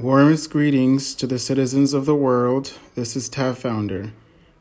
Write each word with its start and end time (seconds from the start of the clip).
Warmest 0.00 0.52
greetings 0.52 1.12
to 1.16 1.26
the 1.26 1.40
citizens 1.40 1.92
of 1.92 2.06
the 2.06 2.14
world. 2.14 2.72
This 2.94 3.16
is 3.16 3.28
TAF 3.28 3.56
Founder. 3.56 4.12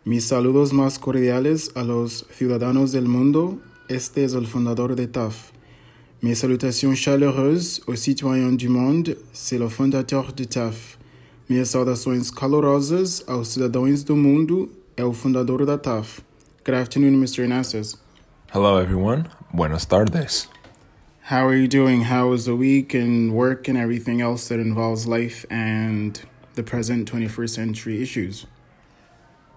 Mis 0.04 0.26
saludos 0.26 0.74
más 0.74 0.98
cordiales 0.98 1.70
a 1.76 1.84
los 1.84 2.26
ciudadanos 2.32 2.92
del 2.92 3.04
mundo. 3.04 3.60
Este 3.88 4.24
es 4.24 4.34
el 4.34 4.48
fundador 4.48 4.96
de 4.96 5.06
TAF. 5.06 5.52
Mes 6.24 6.40
salutations 6.40 6.96
chaleureuses 6.96 7.82
aux 7.88 7.96
citoyens 7.96 8.58
du 8.58 8.68
monde. 8.68 9.16
C'est 9.32 9.60
le 9.60 9.70
fondateur 9.70 10.34
de 10.34 10.44
TAF. 10.44 10.98
Minhas 11.48 11.70
saudações 11.70 12.32
calorosas 12.32 13.24
aos 13.28 13.50
cidadãos 13.50 14.04
do 14.04 14.16
mundo. 14.16 14.72
É 14.98 15.04
o 15.04 15.14
fundador 15.14 15.68
da 15.68 15.78
TAF. 15.78 16.22
Good 16.66 16.74
afternoon, 16.74 17.16
Mr. 17.22 17.48
Nassis. 17.48 17.96
Hello, 18.52 18.80
everyone. 18.80 19.26
Buenas 19.54 19.86
tardes. 19.86 20.50
How 21.28 21.46
are 21.46 21.56
you 21.56 21.68
doing? 21.68 22.04
How 22.04 22.30
was 22.30 22.46
the 22.46 22.56
week 22.56 22.94
and 22.94 23.34
work 23.34 23.68
and 23.68 23.78
everything 23.78 24.22
else 24.22 24.48
that 24.48 24.62
involves 24.62 25.08
life 25.08 25.46
and 25.50 26.22
the 26.56 26.64
present 26.64 27.12
21st 27.12 27.50
century 27.50 28.02
issues? 28.02 28.46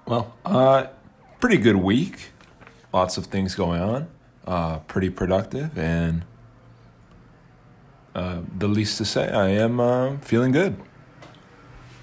Well, 0.04 0.34
uh, 0.44 0.88
pretty 1.38 1.58
good 1.58 1.76
week. 1.76 2.30
Lots 2.92 3.16
of 3.16 3.26
things 3.26 3.54
going 3.54 3.80
on. 3.80 4.08
Uh, 4.44 4.78
pretty 4.80 5.10
productive, 5.10 5.78
and 5.78 6.24
uh, 8.16 8.40
the 8.58 8.66
least 8.66 8.98
to 8.98 9.04
say, 9.04 9.30
I 9.30 9.50
am 9.50 9.78
uh, 9.78 10.16
feeling 10.22 10.50
good. 10.50 10.76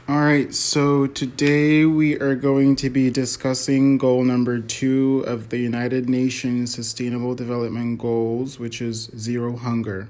All 0.09 0.21
right, 0.21 0.55
so 0.55 1.05
today 1.05 1.83
we 1.83 2.17
are 2.17 2.33
going 2.33 2.77
to 2.77 2.89
be 2.89 3.11
discussing 3.11 3.97
goal 3.97 4.23
number 4.23 4.57
two 4.57 5.25
of 5.27 5.49
the 5.49 5.57
United 5.57 6.07
Nations 6.07 6.73
Sustainable 6.73 7.35
Development 7.35 7.99
Goals, 7.99 8.57
which 8.57 8.81
is 8.81 9.11
zero 9.17 9.57
hunger. 9.57 10.07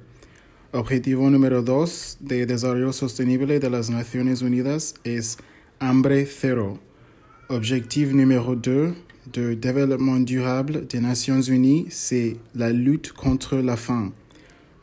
Objetivo 0.71 1.31
número 1.31 1.65
dos 1.65 2.15
de 2.23 2.45
Desarrollo 2.45 2.91
Sostenible 2.93 3.59
de 3.59 3.72
las 3.72 3.89
Naciones 3.89 4.44
Unidas 4.44 4.94
es 5.03 5.35
hambre 5.81 6.27
cero. 6.27 6.77
Objectif 7.50 8.13
numéro 8.13 8.53
deux 8.53 8.94
de 9.31 9.55
développement 9.55 10.19
durable 10.19 10.85
des 10.85 11.02
Nations 11.02 11.41
Unies, 11.41 11.88
c'est 11.89 12.38
la 12.53 12.69
lutte 12.69 13.13
contre 13.13 13.55
la 13.63 13.75
faim. 13.75 14.13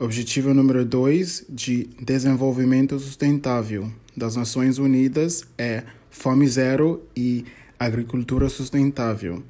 Objetivo 0.01 0.53
número 0.53 0.85
dois 0.85 1.45
de 1.49 1.85
desenvolvimento 2.01 2.99
sustentável 2.99 3.93
das 4.17 4.35
Nações 4.35 4.77
Unidas 4.79 5.45
é 5.57 5.85
Fome 6.11 6.49
Zero 6.49 7.01
e 7.17 7.45
Agricultura 7.79 8.49
Sustentável. 8.49 9.45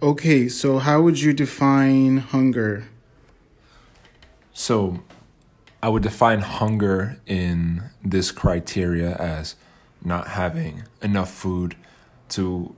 Okay, 0.00 0.48
so 0.48 0.78
how 0.78 1.02
would 1.02 1.20
you 1.20 1.34
define 1.34 2.18
hunger? 2.32 2.84
So, 4.52 5.00
I 5.82 5.88
would 5.88 6.04
define 6.04 6.40
hunger 6.40 7.18
in 7.26 7.82
this 8.00 8.30
criteria 8.30 9.16
as 9.16 9.56
not 10.04 10.28
having 10.28 10.84
enough 11.02 11.30
food 11.30 11.74
to 12.28 12.76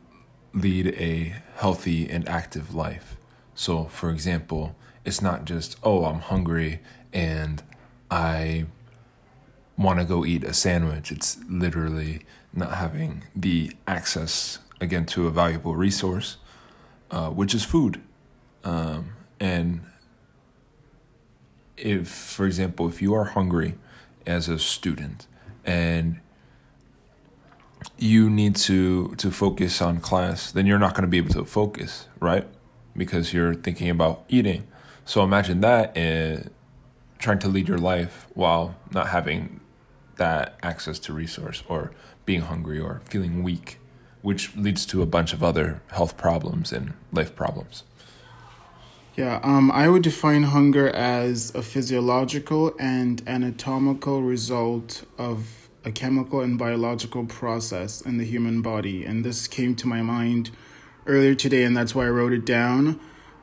lead 0.55 0.95
a 0.99 1.35
healthy 1.61 2.09
and 2.09 2.27
active 2.27 2.75
life. 2.75 3.19
So, 3.55 3.85
for 3.85 4.09
example, 4.11 4.75
it's 5.05 5.21
not 5.21 5.45
just, 5.45 5.77
oh, 5.83 6.07
I'm 6.07 6.21
hungry 6.21 6.81
and 7.13 7.63
I 8.11 8.67
want 9.77 9.99
to 10.01 10.05
go 10.05 10.25
eat 10.25 10.45
a 10.45 10.53
sandwich. 10.53 11.11
It's 11.11 11.39
literally 11.49 12.25
not 12.53 12.75
having 12.75 13.25
the 13.35 13.73
access 13.87 14.59
again 14.81 15.07
to 15.07 15.27
a 15.27 15.31
valuable 15.31 15.75
resource, 15.75 16.37
uh, 17.11 17.31
which 17.31 17.55
is 17.55 17.65
food. 17.65 18.01
Um, 18.65 19.15
and 19.41 19.83
if, 21.77 22.09
for 22.09 22.47
example, 22.47 22.89
if 22.89 23.01
you 23.01 23.15
are 23.15 23.25
hungry 23.25 23.75
as 24.27 24.49
a 24.49 24.59
student 24.59 25.27
and 25.65 26.21
you 27.99 28.31
need 28.31 28.55
to 28.55 29.15
to 29.17 29.31
focus 29.31 29.83
on 29.83 30.01
class, 30.01 30.53
then 30.53 30.67
you're 30.67 30.79
not 30.79 30.95
going 30.95 31.03
to 31.03 31.09
be 31.09 31.19
able 31.19 31.35
to 31.35 31.45
focus, 31.45 32.07
right? 32.21 32.47
Because 32.97 33.33
you're 33.33 33.55
thinking 33.55 33.91
about 33.91 34.25
eating. 34.29 34.67
So 35.05 35.23
imagine 35.25 35.61
that 35.63 35.97
and 35.97 36.51
trying 37.23 37.39
to 37.39 37.49
lead 37.49 37.69
your 37.69 37.79
life 37.79 38.27
while 38.35 38.75
not 38.91 39.09
having 39.09 39.61
that 40.17 40.57
access 40.63 40.99
to 40.99 41.13
resource 41.13 41.63
or 41.69 41.93
being 42.27 42.43
hungry 42.43 42.79
or 42.79 43.01
feeling 43.05 43.43
weak, 43.43 43.79
which 44.21 44.55
leads 44.57 44.85
to 44.87 45.03
a 45.03 45.07
bunch 45.07 45.33
of 45.33 45.43
other 45.43 45.81
health 45.93 46.17
problems 46.17 46.73
and 46.73 46.93
life 47.13 47.35
problems. 47.35 47.85
Yeah, 49.17 49.41
um, 49.43 49.71
I 49.71 49.89
would 49.89 50.03
define 50.03 50.45
hunger 50.45 50.89
as 50.89 51.55
a 51.55 51.63
physiological 51.63 52.75
and 52.81 53.23
anatomical 53.27 54.23
result 54.23 55.05
of 55.19 55.69
a 55.85 55.93
chemical 55.93 56.41
and 56.41 56.59
biological 56.59 57.27
process 57.27 58.01
in 58.01 58.17
the 58.17 58.25
human 58.25 58.63
body. 58.63 59.05
And 59.05 59.25
this 59.25 59.47
came 59.47 59.75
to 59.77 59.87
my 59.87 60.01
mind 60.03 60.51
earlier 61.07 61.35
today, 61.35 61.65
and 61.65 61.77
that's 61.77 61.95
why 61.95 62.07
I 62.07 62.11
wrote 62.11 62.33
it 62.33 62.47
down. 62.47 62.99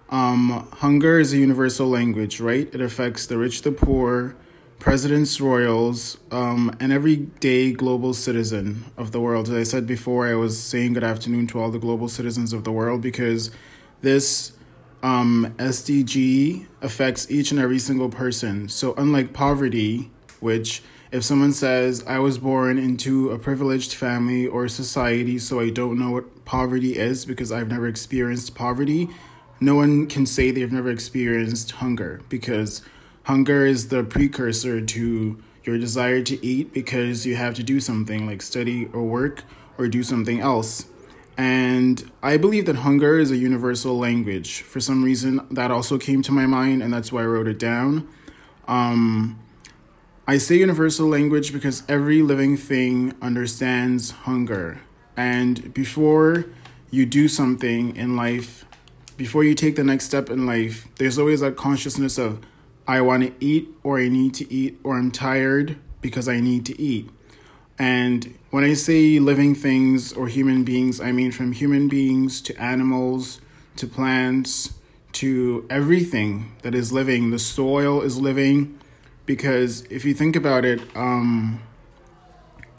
Um, 0.10 0.68
hunger 0.78 1.20
is 1.20 1.34
a 1.34 1.38
universal 1.38 1.88
language, 1.88 2.40
right? 2.40 2.68
It 2.74 2.82
affects 2.82 3.28
the 3.28 3.38
rich, 3.38 3.62
the 3.62 3.72
poor, 3.72 4.36
presidents, 4.80 5.40
royals, 5.40 6.18
um, 6.32 6.76
and 6.80 6.92
everyday 6.92 7.72
global 7.74 8.14
citizen 8.14 8.86
of 8.98 9.12
the 9.12 9.20
world. 9.20 9.50
As 9.50 9.56
I 9.56 9.64
said 9.64 9.86
before, 9.86 10.28
I 10.28 10.34
was 10.34 10.62
saying 10.62 10.94
good 10.94 11.04
afternoon 11.04 11.48
to 11.48 11.60
all 11.60 11.70
the 11.70 11.80
global 11.80 12.08
citizens 12.08 12.54
of 12.54 12.64
the 12.64 12.72
world 12.72 13.02
because 13.02 13.52
this 14.02 14.54
um, 15.04 15.54
SDG 15.58 16.66
affects 16.82 17.30
each 17.30 17.52
and 17.52 17.60
every 17.60 17.80
single 17.80 18.10
person. 18.10 18.68
So, 18.68 18.96
unlike 18.96 19.34
poverty, 19.34 20.10
which 20.40 20.82
if 21.12 21.24
someone 21.24 21.54
says, 21.54 22.04
I 22.06 22.20
was 22.20 22.38
born 22.38 22.78
into 22.78 23.32
a 23.32 23.40
privileged 23.40 23.94
family 23.94 24.46
or 24.46 24.68
society, 24.68 25.40
so 25.40 25.60
I 25.60 25.70
don't 25.70 25.98
know 25.98 26.12
what 26.12 26.46
poverty 26.46 26.98
is 26.98 27.26
because 27.26 27.52
I've 27.52 27.70
never 27.70 27.88
experienced 27.88 28.56
poverty, 28.56 29.10
no 29.60 29.76
one 29.76 30.08
can 30.08 30.26
say 30.26 30.52
they've 30.52 30.72
never 30.72 30.90
experienced 30.90 31.72
hunger 31.72 32.22
because 32.30 32.82
Hunger 33.30 33.64
is 33.64 33.90
the 33.90 34.04
precursor 34.04 34.82
to 34.82 35.38
your 35.64 35.78
desire 35.78 36.24
to 36.24 36.44
eat 36.44 36.74
because 36.74 37.28
you 37.28 37.36
have 37.36 37.54
to 37.54 37.62
do 37.62 37.80
something 37.80 38.26
like 38.26 38.42
study 38.42 38.90
or 38.92 39.04
work 39.04 39.44
or 39.78 39.88
do 39.88 40.02
something 40.02 40.40
else. 40.40 40.88
And 41.38 42.12
I 42.24 42.38
believe 42.38 42.66
that 42.66 42.78
hunger 42.78 43.20
is 43.20 43.30
a 43.30 43.38
universal 43.38 44.00
language. 44.00 44.64
For 44.64 44.80
some 44.80 45.04
reason, 45.04 45.46
that 45.52 45.70
also 45.70 46.00
came 46.00 46.24
to 46.24 46.32
my 46.32 46.48
mind, 46.48 46.82
and 46.82 46.92
that's 46.92 47.12
why 47.12 47.22
I 47.22 47.26
wrote 47.26 47.48
it 47.48 47.60
down. 47.60 48.08
Um, 48.68 49.40
I 50.28 50.40
say 50.40 50.56
universal 50.56 51.08
language 51.08 51.54
because 51.54 51.84
every 51.88 52.24
living 52.24 52.58
thing 52.58 53.14
understands 53.22 54.10
hunger. 54.10 54.82
And 55.16 55.72
before 55.72 56.46
you 56.90 57.06
do 57.06 57.28
something 57.28 57.96
in 57.96 58.16
life, 58.16 58.66
before 59.20 59.44
you 59.44 59.54
take 59.54 59.76
the 59.76 59.84
next 59.84 60.06
step 60.06 60.30
in 60.30 60.46
life, 60.46 60.88
there's 60.96 61.20
always 61.20 61.42
that 61.42 61.58
consciousness 61.58 62.18
of 62.18 62.40
I 62.88 63.02
want 63.02 63.24
to 63.24 63.46
eat 63.46 63.68
or 63.84 64.00
I 64.00 64.08
need 64.08 64.34
to 64.36 64.52
eat 64.52 64.80
or 64.82 64.98
I'm 64.98 65.12
tired 65.12 65.76
because 66.00 66.30
I 66.30 66.40
need 66.40 66.66
to 66.68 66.82
eat. 66.82 67.10
And 67.78 68.34
when 68.50 68.64
I 68.64 68.74
say 68.76 69.20
living 69.20 69.56
things 69.56 70.14
or 70.14 70.30
human 70.30 70.64
beings, 70.64 71.02
I 71.02 71.12
mean 71.12 71.34
from 71.34 71.52
human 71.52 71.90
beings 71.90 72.40
to 72.44 72.56
animals 72.56 73.42
to 73.76 73.88
plants 73.88 74.76
to 75.12 75.68
everything 75.70 76.56
that 76.62 76.74
is 76.74 76.94
living. 76.94 77.32
The 77.32 77.40
soil 77.40 78.02
is 78.02 78.18
living 78.18 78.80
because 79.26 79.82
if 79.90 80.06
you 80.06 80.14
think 80.14 80.38
about 80.38 80.64
it, 80.64 80.80
um, 80.96 81.62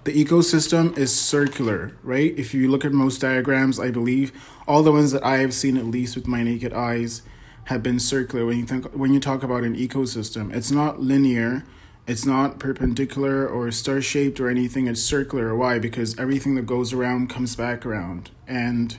the 0.04 0.24
ecosystem 0.24 0.96
is 0.96 1.14
circular, 1.14 1.94
right? 2.02 2.32
If 2.38 2.54
you 2.54 2.70
look 2.70 2.86
at 2.86 2.92
most 2.92 3.20
diagrams, 3.20 3.78
I 3.78 3.90
believe 3.90 4.32
all 4.70 4.84
the 4.84 4.92
ones 4.92 5.10
that 5.10 5.24
I 5.24 5.38
have 5.38 5.52
seen, 5.52 5.76
at 5.76 5.84
least 5.84 6.14
with 6.14 6.28
my 6.28 6.44
naked 6.44 6.72
eyes, 6.72 7.22
have 7.64 7.82
been 7.82 7.98
circular. 7.98 8.46
When 8.46 8.56
you 8.56 8.64
think 8.64 8.86
when 8.92 9.12
you 9.12 9.18
talk 9.18 9.42
about 9.42 9.64
an 9.64 9.74
ecosystem 9.76 10.54
it's 10.54 10.70
not 10.70 11.00
linear 11.00 11.64
it's 12.06 12.24
not 12.24 12.58
perpendicular 12.58 13.46
or 13.46 13.70
star 13.72 14.00
shaped 14.00 14.40
or 14.40 14.48
anything 14.48 14.86
it's 14.86 15.02
circular. 15.02 15.54
Why? 15.56 15.78
Because 15.80 16.18
everything 16.18 16.54
that 16.54 16.66
goes 16.66 16.92
around 16.92 17.30
comes 17.30 17.54
back 17.56 17.84
around. 17.84 18.30
And 18.46 18.96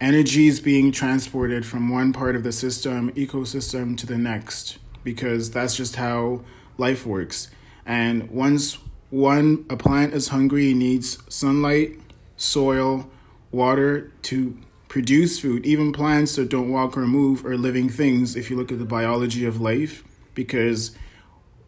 energy 0.00 0.46
is 0.48 0.60
being 0.60 0.92
transported 0.92 1.64
from 1.66 1.88
one 1.88 2.12
part 2.12 2.36
of 2.36 2.42
the 2.42 2.52
system 2.52 3.10
ecosystem 3.12 3.96
to 3.98 4.06
the 4.06 4.18
next 4.18 4.78
because 5.02 5.50
that's 5.50 5.76
just 5.76 5.96
how 5.96 6.42
life 6.76 7.06
works. 7.06 7.50
And 7.86 8.30
once 8.30 8.78
one 9.08 9.64
a 9.70 9.76
plant 9.78 10.12
is 10.12 10.28
hungry 10.28 10.70
it 10.72 10.76
needs 10.76 11.18
sunlight 11.32 11.98
soil 12.36 13.10
water 13.50 14.12
to 14.22 14.56
produce 14.90 15.38
food. 15.38 15.64
Even 15.64 15.92
plants 15.92 16.34
that 16.34 16.48
don't 16.48 16.68
walk 16.68 16.96
or 16.98 17.06
move 17.06 17.46
are 17.46 17.56
living 17.56 17.88
things 17.88 18.34
if 18.34 18.50
you 18.50 18.56
look 18.56 18.72
at 18.72 18.78
the 18.80 18.84
biology 18.84 19.46
of 19.46 19.60
life. 19.60 20.02
Because 20.34 20.90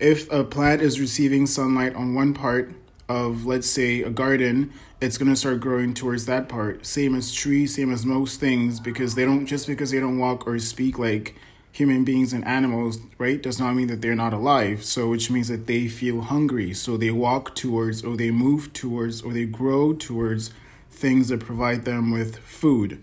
if 0.00 0.30
a 0.32 0.42
plant 0.42 0.82
is 0.82 0.98
receiving 0.98 1.46
sunlight 1.46 1.94
on 1.94 2.16
one 2.16 2.34
part 2.34 2.74
of, 3.08 3.46
let's 3.46 3.70
say, 3.70 4.02
a 4.02 4.10
garden, 4.10 4.72
it's 5.00 5.18
going 5.18 5.30
to 5.30 5.36
start 5.36 5.60
growing 5.60 5.94
towards 5.94 6.26
that 6.26 6.48
part. 6.48 6.84
Same 6.84 7.14
as 7.14 7.32
trees, 7.32 7.76
same 7.76 7.92
as 7.92 8.04
most 8.04 8.40
things, 8.40 8.80
because 8.80 9.14
they 9.14 9.24
don't, 9.24 9.46
just 9.46 9.68
because 9.68 9.92
they 9.92 10.00
don't 10.00 10.18
walk 10.18 10.44
or 10.44 10.58
speak 10.58 10.98
like 10.98 11.36
human 11.70 12.02
beings 12.02 12.32
and 12.32 12.44
animals, 12.44 12.98
right, 13.18 13.40
does 13.40 13.60
not 13.60 13.74
mean 13.74 13.86
that 13.86 14.02
they're 14.02 14.16
not 14.16 14.34
alive. 14.34 14.84
So, 14.84 15.08
which 15.08 15.30
means 15.30 15.46
that 15.46 15.68
they 15.68 15.86
feel 15.86 16.22
hungry. 16.22 16.74
So, 16.74 16.96
they 16.96 17.12
walk 17.12 17.54
towards, 17.54 18.02
or 18.02 18.16
they 18.16 18.32
move 18.32 18.72
towards, 18.72 19.22
or 19.22 19.32
they 19.32 19.44
grow 19.44 19.92
towards 19.92 20.50
things 20.90 21.28
that 21.28 21.38
provide 21.38 21.84
them 21.84 22.10
with 22.10 22.38
food. 22.38 23.00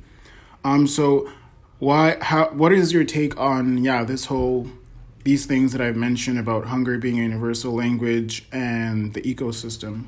Um, 0.63 0.87
so, 0.87 1.31
why, 1.79 2.17
how, 2.21 2.49
what 2.49 2.71
is 2.71 2.91
your 2.91 3.03
take 3.03 3.39
on, 3.39 3.83
yeah, 3.83 4.03
this 4.03 4.25
whole, 4.25 4.67
these 5.23 5.45
things 5.45 5.71
that 5.71 5.81
I've 5.81 5.95
mentioned 5.95 6.37
about 6.37 6.65
hunger 6.65 6.97
being 6.97 7.19
a 7.19 7.23
universal 7.23 7.73
language 7.73 8.47
and 8.51 9.13
the 9.13 9.21
ecosystem? 9.21 10.07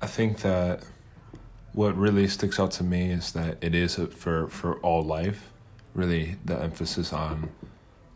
I 0.00 0.06
think 0.06 0.38
that 0.38 0.84
what 1.72 1.96
really 1.96 2.26
sticks 2.28 2.58
out 2.58 2.70
to 2.72 2.84
me 2.84 3.10
is 3.10 3.32
that 3.32 3.58
it 3.60 3.74
is 3.74 3.96
for, 3.96 4.48
for 4.48 4.78
all 4.80 5.02
life. 5.02 5.52
Really, 5.94 6.36
the 6.44 6.58
emphasis 6.60 7.12
on 7.12 7.50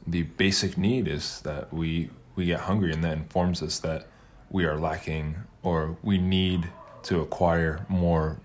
the 0.06 0.22
basic 0.22 0.76
need 0.76 1.06
is 1.08 1.40
that 1.42 1.72
we 1.72 2.10
we 2.36 2.46
get 2.46 2.60
hungry 2.60 2.92
and 2.92 3.04
that 3.04 3.12
informs 3.12 3.62
us 3.62 3.78
that 3.80 4.06
we 4.50 4.64
are 4.64 4.78
lacking 4.78 5.36
or 5.62 5.96
we 6.02 6.16
need 6.16 6.68
to 7.02 7.20
acquire 7.20 7.84
more 7.88 8.38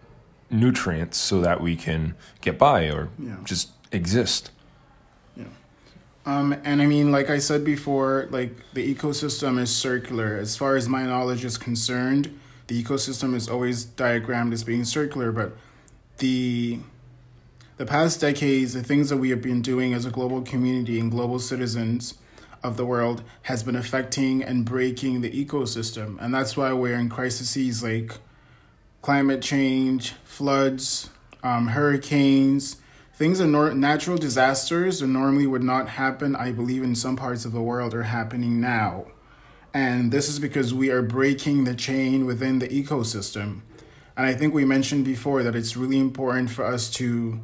nutrients 0.50 1.18
so 1.18 1.42
that 1.42 1.62
we 1.62 1.76
can 1.76 2.16
get 2.42 2.58
by 2.58 2.86
or 2.86 3.10
yeah. 3.18 3.38
just 3.44 3.70
exist. 3.92 4.52
Yeah. 5.36 5.46
Um, 6.26 6.56
and 6.64 6.82
I 6.82 6.86
mean, 6.86 7.12
like 7.12 7.30
I 7.30 7.40
said 7.40 7.64
before, 7.64 8.28
like 8.32 8.52
the 8.74 8.94
ecosystem 8.94 9.60
is 9.60 9.76
circular. 9.76 10.38
As 10.38 10.56
far 10.56 10.76
as 10.76 10.88
my 10.88 11.04
knowledge 11.04 11.44
is 11.46 11.58
concerned, 11.58 12.40
the 12.68 12.82
ecosystem 12.82 13.36
is 13.36 13.48
always 13.48 13.84
diagrammed 13.84 14.54
as 14.54 14.64
being 14.64 14.86
circular, 14.86 15.32
but 15.32 15.56
the 16.18 16.80
the 17.78 17.86
past 17.86 18.22
decades, 18.22 18.74
the 18.74 18.84
things 18.84 19.10
that 19.10 19.18
we 19.18 19.30
have 19.30 19.42
been 19.42 19.62
doing 19.62 19.94
as 19.94 20.06
a 20.06 20.10
global 20.10 20.42
community 20.42 20.98
and 20.98 21.12
global 21.12 21.40
citizens 21.40 22.14
of 22.64 22.78
the 22.78 22.86
world 22.86 23.22
has 23.44 23.64
been 23.64 23.76
affecting 23.76 24.42
and 24.42 24.66
breaking 24.66 25.22
the 25.22 25.46
ecosystem. 25.46 26.18
And 26.22 26.34
that's 26.34 26.56
why 26.56 26.72
we're 26.72 26.96
in 26.96 27.10
crises 27.10 27.84
like 27.84 28.14
climate 29.06 29.40
change, 29.40 30.14
floods, 30.24 31.12
um, 31.44 31.68
hurricanes, 31.68 32.78
things 33.14 33.40
are 33.40 33.46
nor- 33.46 33.72
natural 33.72 34.18
disasters 34.18 35.00
that 35.00 35.06
normally 35.06 35.46
would 35.46 35.62
not 35.62 35.88
happen, 35.90 36.36
I 36.36 36.52
believe, 36.52 36.82
in 36.82 36.96
some 36.96 37.16
parts 37.16 37.46
of 37.46 37.52
the 37.52 37.62
world 37.62 37.94
are 37.94 38.02
happening 38.02 38.60
now. 38.60 39.06
And 39.76 40.12
this 40.12 40.28
is 40.28 40.40
because 40.40 40.74
we 40.74 40.90
are 40.90 41.04
breaking 41.04 41.66
the 41.66 41.76
chain 41.76 42.26
within 42.26 42.58
the 42.58 42.68
ecosystem. 42.68 43.62
And 44.18 44.26
I 44.26 44.34
think 44.34 44.56
we 44.56 44.66
mentioned 44.66 45.06
before 45.06 45.44
that 45.44 45.56
it's 45.56 45.78
really 45.78 46.00
important 46.00 46.50
for 46.50 46.66
us 46.66 46.90
to 46.94 47.40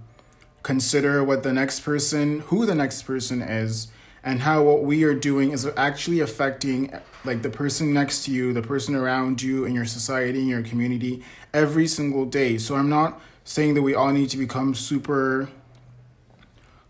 consider 0.63 1.23
what 1.23 1.43
the 1.43 1.53
next 1.53 1.81
person, 1.81 2.39
who 2.47 2.65
the 2.65 2.73
next 2.73 3.03
person 3.03 3.43
is, 3.43 3.89
and 4.23 4.41
how 4.41 4.63
what 4.63 4.83
we 4.83 5.03
are 5.03 5.13
doing 5.13 5.51
is 5.51 5.67
actually 5.77 6.19
affecting 6.19 6.93
like 7.23 7.41
the 7.41 7.49
person 7.49 7.93
next 7.93 8.25
to 8.25 8.31
you, 8.31 8.53
the 8.53 8.61
person 8.61 8.95
around 8.95 9.41
you 9.41 9.65
in 9.65 9.73
your 9.73 9.85
society, 9.85 10.39
in 10.39 10.47
your 10.47 10.63
community 10.63 11.23
every 11.53 11.87
single 11.87 12.25
day. 12.25 12.57
So 12.57 12.75
I'm 12.75 12.89
not 12.89 13.19
saying 13.43 13.73
that 13.73 13.81
we 13.81 13.95
all 13.95 14.11
need 14.11 14.29
to 14.29 14.37
become 14.37 14.75
super 14.75 15.49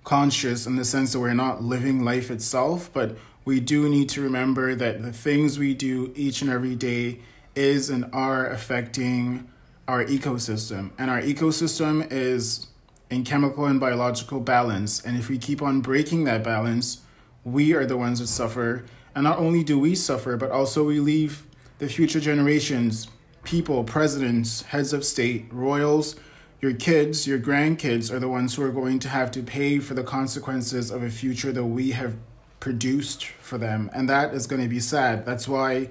conscious 0.04 0.66
in 0.66 0.76
the 0.76 0.86
sense 0.86 1.14
that 1.14 1.20
we're 1.20 1.34
not 1.34 1.64
living 1.64 2.04
life 2.04 2.32
itself, 2.32 2.90
but 2.92 3.16
we 3.46 3.60
do 3.60 3.90
need 3.90 4.10
to 4.10 4.22
remember 4.22 4.76
that 4.76 5.02
the 5.02 5.14
things 5.14 5.58
we 5.58 5.74
do 5.74 6.12
each 6.16 6.42
and 6.42 6.52
every 6.52 6.76
day 6.76 7.20
is 7.56 7.90
and 7.90 8.06
are 8.14 8.48
affecting 8.48 9.50
our 9.88 10.06
ecosystem. 10.06 10.92
And 10.98 11.10
our 11.10 11.22
ecosystem 11.22 12.08
is 12.12 12.68
in 13.10 13.24
chemical 13.24 13.66
and 13.66 13.80
biological 13.80 14.40
balance. 14.40 15.04
And 15.04 15.18
if 15.18 15.28
we 15.30 15.38
keep 15.38 15.62
on 15.62 15.82
breaking 15.82 16.24
that 16.26 16.44
balance, 16.44 17.02
we 17.44 17.74
are 17.74 17.86
the 17.86 17.98
ones 17.98 18.20
that 18.20 18.28
suffer. 18.28 18.86
And 19.16 19.24
not 19.24 19.40
only 19.40 19.64
do 19.64 19.80
we 19.80 19.96
suffer, 19.96 20.38
but 20.38 20.52
also 20.52 20.84
we 20.84 21.00
leave 21.00 21.46
the 21.80 21.88
future 21.88 22.20
generations, 22.20 23.08
people, 23.44 23.84
presidents, 23.84 24.62
heads 24.64 24.94
of 24.94 25.04
state, 25.04 25.48
royals, 25.52 26.16
your 26.62 26.74
kids, 26.74 27.26
your 27.26 27.40
grandkids 27.40 28.14
are 28.14 28.20
the 28.20 28.30
ones 28.30 28.54
who 28.54 28.64
are 28.64 28.72
going 28.72 29.00
to 29.00 29.10
have 29.10 29.32
to 29.32 29.42
pay 29.42 29.80
for 29.80 29.96
the 29.96 30.04
consequences 30.04 30.92
of 30.92 31.02
a 31.02 31.10
future 31.10 31.52
that 31.52 31.66
we 31.66 31.92
have 31.92 32.16
produced 32.60 33.26
for 33.26 33.58
them. 33.58 33.90
And 33.94 34.08
that 34.10 34.34
is 34.36 34.46
going 34.46 34.62
to 34.62 34.68
be 34.68 34.80
sad. 34.80 35.26
That's 35.26 35.48
why 35.48 35.90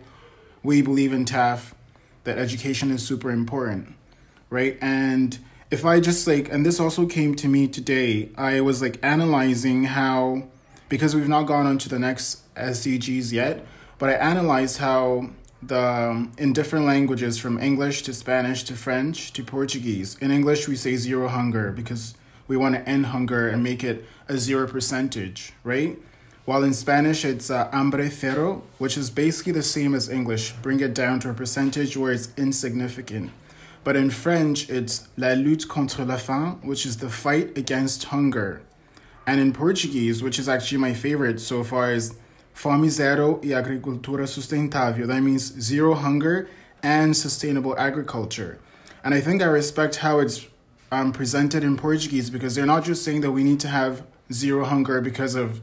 we 0.62 0.80
believe 0.80 1.12
in 1.12 1.24
TAF 1.24 1.72
that 2.24 2.38
education 2.38 2.92
is 2.92 3.04
super 3.04 3.30
important, 3.30 3.94
right? 4.48 4.78
And 4.80 5.38
if 5.70 5.84
I 5.84 5.98
just 5.98 6.26
like, 6.26 6.52
and 6.52 6.64
this 6.64 6.78
also 6.78 7.06
came 7.06 7.34
to 7.36 7.48
me 7.48 7.66
today, 7.66 8.30
I 8.36 8.60
was 8.60 8.80
like 8.80 8.98
analyzing 9.02 9.84
how, 9.84 10.44
because 10.90 11.14
we've 11.16 11.28
not 11.28 11.44
gone 11.44 11.66
on 11.66 11.78
to 11.78 11.88
the 11.88 11.98
next 11.98 12.54
SDGs 12.56 13.32
yet, 13.32 13.64
but 13.96 14.10
I 14.10 14.14
analyzed 14.14 14.78
how 14.78 15.30
the 15.62 16.28
in 16.36 16.52
different 16.52 16.84
languages 16.84 17.38
from 17.38 17.58
English 17.58 18.02
to 18.02 18.12
Spanish 18.12 18.64
to 18.64 18.74
French 18.74 19.32
to 19.34 19.42
Portuguese. 19.42 20.18
In 20.20 20.30
English, 20.30 20.68
we 20.68 20.76
say 20.76 20.96
zero 20.96 21.28
hunger 21.28 21.70
because 21.70 22.14
we 22.48 22.56
want 22.56 22.74
to 22.74 22.86
end 22.88 23.06
hunger 23.06 23.48
and 23.48 23.62
make 23.62 23.84
it 23.84 24.04
a 24.28 24.36
zero 24.36 24.66
percentage, 24.66 25.52
right? 25.64 25.98
While 26.44 26.64
in 26.64 26.72
Spanish, 26.72 27.24
it's 27.24 27.50
uh, 27.50 27.70
hambre 27.70 28.10
cero, 28.10 28.62
which 28.78 28.96
is 28.98 29.10
basically 29.10 29.52
the 29.52 29.62
same 29.62 29.94
as 29.94 30.08
English. 30.08 30.52
Bring 30.62 30.80
it 30.80 30.94
down 30.94 31.20
to 31.20 31.30
a 31.30 31.34
percentage 31.34 31.96
where 31.96 32.12
it's 32.12 32.32
insignificant. 32.36 33.30
But 33.84 33.94
in 33.96 34.10
French, 34.10 34.68
it's 34.68 35.08
la 35.16 35.28
lutte 35.28 35.68
contre 35.68 36.04
la 36.04 36.16
faim, 36.16 36.60
which 36.66 36.84
is 36.84 36.96
the 36.96 37.10
fight 37.10 37.56
against 37.56 38.04
hunger. 38.04 38.62
And 39.26 39.40
in 39.40 39.52
Portuguese, 39.52 40.22
which 40.22 40.38
is 40.38 40.48
actually 40.48 40.78
my 40.78 40.94
favorite 40.94 41.40
so 41.40 41.62
far, 41.62 41.92
is 41.92 42.14
fome 42.54 42.88
zero 42.88 43.40
e 43.42 43.48
agricultura 43.48 44.26
sustentável. 44.26 45.06
That 45.06 45.20
means 45.20 45.52
zero 45.60 45.94
hunger 45.94 46.48
and 46.82 47.16
sustainable 47.16 47.78
agriculture. 47.78 48.58
And 49.04 49.14
I 49.14 49.20
think 49.20 49.42
I 49.42 49.46
respect 49.46 49.96
how 49.96 50.18
it's 50.18 50.46
um, 50.92 51.12
presented 51.12 51.62
in 51.62 51.76
Portuguese 51.76 52.30
because 52.30 52.54
they're 52.54 52.66
not 52.66 52.84
just 52.84 53.04
saying 53.04 53.20
that 53.22 53.32
we 53.32 53.44
need 53.44 53.60
to 53.60 53.68
have 53.68 54.04
zero 54.32 54.64
hunger 54.64 55.00
because 55.00 55.34
of 55.34 55.60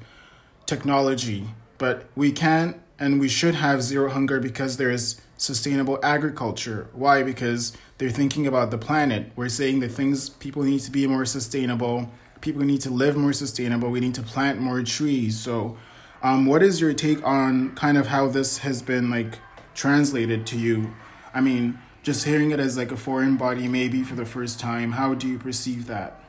technology, 0.66 1.48
but 1.78 2.06
we 2.16 2.32
can 2.32 2.82
and 3.00 3.20
we 3.20 3.30
should 3.30 3.56
have 3.56 3.84
zero 3.84 4.10
hunger 4.10 4.40
because 4.40 4.78
there 4.78 4.90
is 4.90 5.22
sustainable 5.38 6.00
agriculture. 6.02 6.88
Why? 6.94 7.22
Because 7.22 7.74
they're 7.98 8.10
thinking 8.10 8.48
about 8.48 8.72
the 8.72 8.78
planet. 8.78 9.32
We're 9.36 9.50
saying 9.50 9.82
that 9.82 9.90
things 9.90 10.30
people 10.30 10.64
need 10.64 10.80
to 10.82 10.92
be 10.92 11.06
more 11.06 11.26
sustainable. 11.26 12.10
People 12.42 12.64
need 12.64 12.82
to 12.82 12.90
live 12.90 13.16
more 13.16 13.34
sustainable. 13.34 13.90
We 13.90 14.00
need 14.00 14.16
to 14.16 14.24
plant 14.24 14.60
more 14.60 14.82
trees. 14.84 15.40
So, 15.40 15.78
um, 16.24 16.46
what 16.46 16.64
is 16.64 16.82
your 16.82 16.94
take 16.94 17.24
on 17.26 17.76
kind 17.76 17.98
of 17.98 18.08
how 18.08 18.28
this 18.28 18.60
has 18.60 18.82
been 18.82 19.10
like 19.10 19.40
translated 19.76 20.46
to 20.48 20.58
you? 20.58 20.94
I 21.34 21.42
mean, 21.42 21.80
just 22.04 22.26
hearing 22.26 22.52
it 22.52 22.60
as 22.60 22.78
like 22.78 22.92
a 22.92 22.98
foreign 22.98 23.38
body, 23.38 23.68
maybe 23.68 24.04
for 24.04 24.16
the 24.16 24.26
first 24.26 24.60
time. 24.60 24.94
How 24.94 25.14
do 25.14 25.28
you 25.28 25.38
perceive 25.38 25.88
that? 25.88 26.22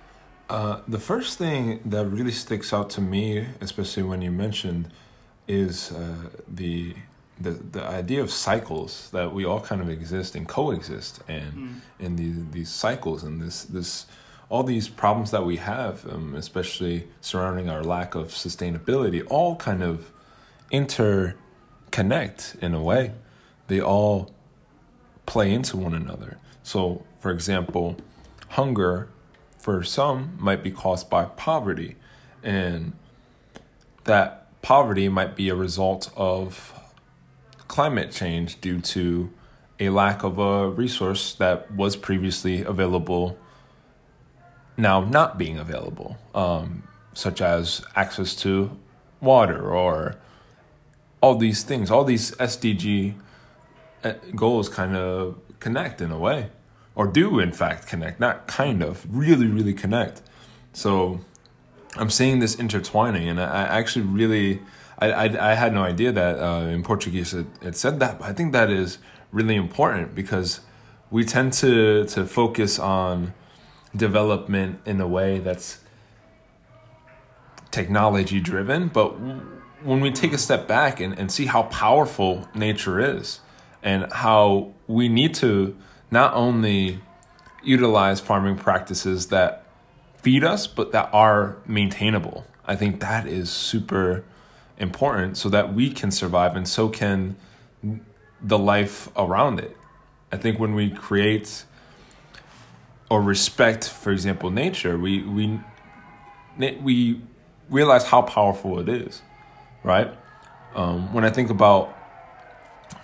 Uh, 0.50 0.80
the 0.88 0.98
first 0.98 1.38
thing 1.38 1.80
that 1.84 2.06
really 2.06 2.32
sticks 2.32 2.72
out 2.72 2.88
to 2.90 3.00
me, 3.00 3.46
especially 3.60 4.02
when 4.02 4.22
you 4.22 4.30
mentioned, 4.30 4.90
is 5.46 5.92
uh, 5.92 6.30
the 6.46 6.94
the 7.40 7.52
the 7.52 7.82
idea 7.84 8.20
of 8.20 8.30
cycles 8.30 9.10
that 9.12 9.32
we 9.32 9.44
all 9.44 9.60
kind 9.60 9.80
of 9.80 9.88
exist 9.88 10.34
and 10.34 10.48
coexist 10.48 11.20
and 11.28 11.52
mm. 11.52 11.74
in 12.00 12.16
these 12.16 12.44
these 12.50 12.70
cycles 12.70 13.22
and 13.22 13.40
this 13.40 13.64
this 13.64 14.06
all 14.50 14.62
these 14.62 14.88
problems 14.88 15.30
that 15.30 15.44
we 15.44 15.56
have 15.56 16.06
um, 16.10 16.34
especially 16.34 17.06
surrounding 17.20 17.68
our 17.68 17.82
lack 17.82 18.14
of 18.14 18.28
sustainability 18.28 19.24
all 19.28 19.56
kind 19.56 19.82
of 19.82 20.10
interconnect 20.72 22.58
in 22.60 22.74
a 22.74 22.82
way. 22.82 23.12
They 23.66 23.80
all 23.80 24.32
play 25.26 25.52
into 25.52 25.76
one 25.76 25.94
another. 25.94 26.38
So 26.62 27.04
for 27.20 27.30
example 27.30 27.96
hunger 28.50 29.08
for 29.58 29.82
some 29.82 30.36
might 30.38 30.62
be 30.62 30.70
caused 30.70 31.10
by 31.10 31.24
poverty 31.24 31.96
and 32.42 32.92
that 34.04 34.46
poverty 34.62 35.08
might 35.08 35.36
be 35.36 35.50
a 35.50 35.54
result 35.54 36.10
of 36.16 36.72
climate 37.68 38.10
change 38.10 38.60
due 38.60 38.80
to 38.80 39.30
a 39.78 39.90
lack 39.90 40.24
of 40.24 40.38
a 40.38 40.68
resource 40.70 41.34
that 41.34 41.70
was 41.70 41.94
previously 41.94 42.62
available 42.62 43.38
now 44.78 45.00
not 45.00 45.36
being 45.36 45.58
available, 45.58 46.16
um, 46.34 46.84
such 47.12 47.42
as 47.42 47.84
access 47.96 48.34
to 48.36 48.70
water 49.20 49.68
or 49.70 50.16
all 51.20 51.34
these 51.34 51.64
things, 51.64 51.90
all 51.90 52.04
these 52.04 52.30
SDG 52.36 53.14
uh, 54.04 54.12
goals 54.36 54.68
kind 54.68 54.96
of 54.96 55.36
connect 55.58 56.00
in 56.00 56.12
a 56.12 56.18
way, 56.18 56.50
or 56.94 57.08
do 57.08 57.40
in 57.40 57.52
fact 57.52 57.88
connect, 57.88 58.20
not 58.20 58.46
kind 58.46 58.82
of, 58.82 59.04
really, 59.10 59.48
really 59.48 59.74
connect. 59.74 60.22
So 60.72 61.20
I'm 61.96 62.08
seeing 62.08 62.38
this 62.38 62.54
intertwining, 62.54 63.28
and 63.28 63.40
I 63.40 63.64
actually 63.64 64.04
really 64.04 64.60
I, 65.00 65.10
I, 65.10 65.50
I 65.50 65.54
had 65.54 65.74
no 65.74 65.82
idea 65.82 66.12
that 66.12 66.38
uh, 66.38 66.66
in 66.66 66.84
Portuguese 66.84 67.34
it, 67.34 67.46
it 67.62 67.76
said 67.76 67.98
that, 68.00 68.20
but 68.20 68.28
I 68.28 68.32
think 68.32 68.52
that 68.52 68.70
is 68.70 68.98
really 69.32 69.56
important 69.56 70.14
because 70.14 70.60
we 71.10 71.24
tend 71.24 71.52
to 71.54 72.04
to 72.06 72.26
focus 72.26 72.78
on 72.78 73.34
development 73.98 74.80
in 74.86 75.00
a 75.00 75.06
way 75.06 75.38
that's 75.38 75.80
technology 77.70 78.40
driven, 78.40 78.88
but 78.88 79.10
when 79.82 80.00
we 80.00 80.10
take 80.10 80.32
a 80.32 80.38
step 80.38 80.66
back 80.66 81.00
and, 81.00 81.18
and 81.18 81.30
see 81.30 81.46
how 81.46 81.64
powerful 81.64 82.48
nature 82.54 82.98
is 82.98 83.40
and 83.82 84.10
how 84.12 84.72
we 84.86 85.08
need 85.08 85.34
to 85.34 85.76
not 86.10 86.32
only 86.34 87.00
utilize 87.62 88.20
farming 88.20 88.56
practices 88.56 89.28
that 89.28 89.64
feed 90.16 90.42
us, 90.42 90.66
but 90.66 90.92
that 90.92 91.08
are 91.12 91.58
maintainable. 91.66 92.46
I 92.66 92.76
think 92.76 93.00
that 93.00 93.26
is 93.26 93.50
super 93.50 94.24
important 94.78 95.36
so 95.36 95.48
that 95.48 95.74
we 95.74 95.90
can 95.90 96.10
survive 96.10 96.56
and 96.56 96.66
so 96.66 96.88
can 96.88 97.36
the 98.40 98.58
life 98.58 99.08
around 99.16 99.58
it. 99.58 99.76
I 100.32 100.36
think 100.36 100.58
when 100.58 100.74
we 100.74 100.90
create 100.90 101.64
or 103.10 103.22
respect, 103.22 103.88
for 103.88 104.12
example, 104.12 104.50
nature, 104.50 104.98
we 104.98 105.22
we 105.22 105.60
we 106.82 107.20
realize 107.70 108.04
how 108.04 108.22
powerful 108.22 108.78
it 108.80 108.88
is, 108.88 109.22
right? 109.82 110.12
Um, 110.74 111.12
when 111.12 111.24
I 111.24 111.30
think 111.30 111.50
about 111.50 111.94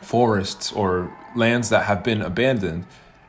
forests 0.01 0.73
or 0.73 1.13
lands 1.35 1.71
that 1.71 1.85
have 1.85 2.03
been 2.03 2.23
abandoned, 2.23 2.87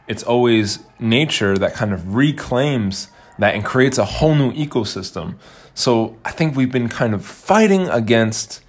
it's 0.07 0.23
always 0.23 0.79
nature 0.99 1.57
that 1.57 1.73
kind 1.73 1.93
of 1.93 2.15
reclaims 2.15 3.09
that 3.39 3.55
and 3.55 3.65
creates 3.65 3.97
a 3.97 4.05
whole 4.05 4.35
new 4.35 4.51
ecosystem. 4.53 5.35
So 5.73 6.17
I 6.23 6.31
think 6.31 6.55
we've 6.55 6.71
been 6.71 6.89
kind 6.89 7.13
of 7.13 7.25
fighting 7.25 7.89
against 7.89 8.61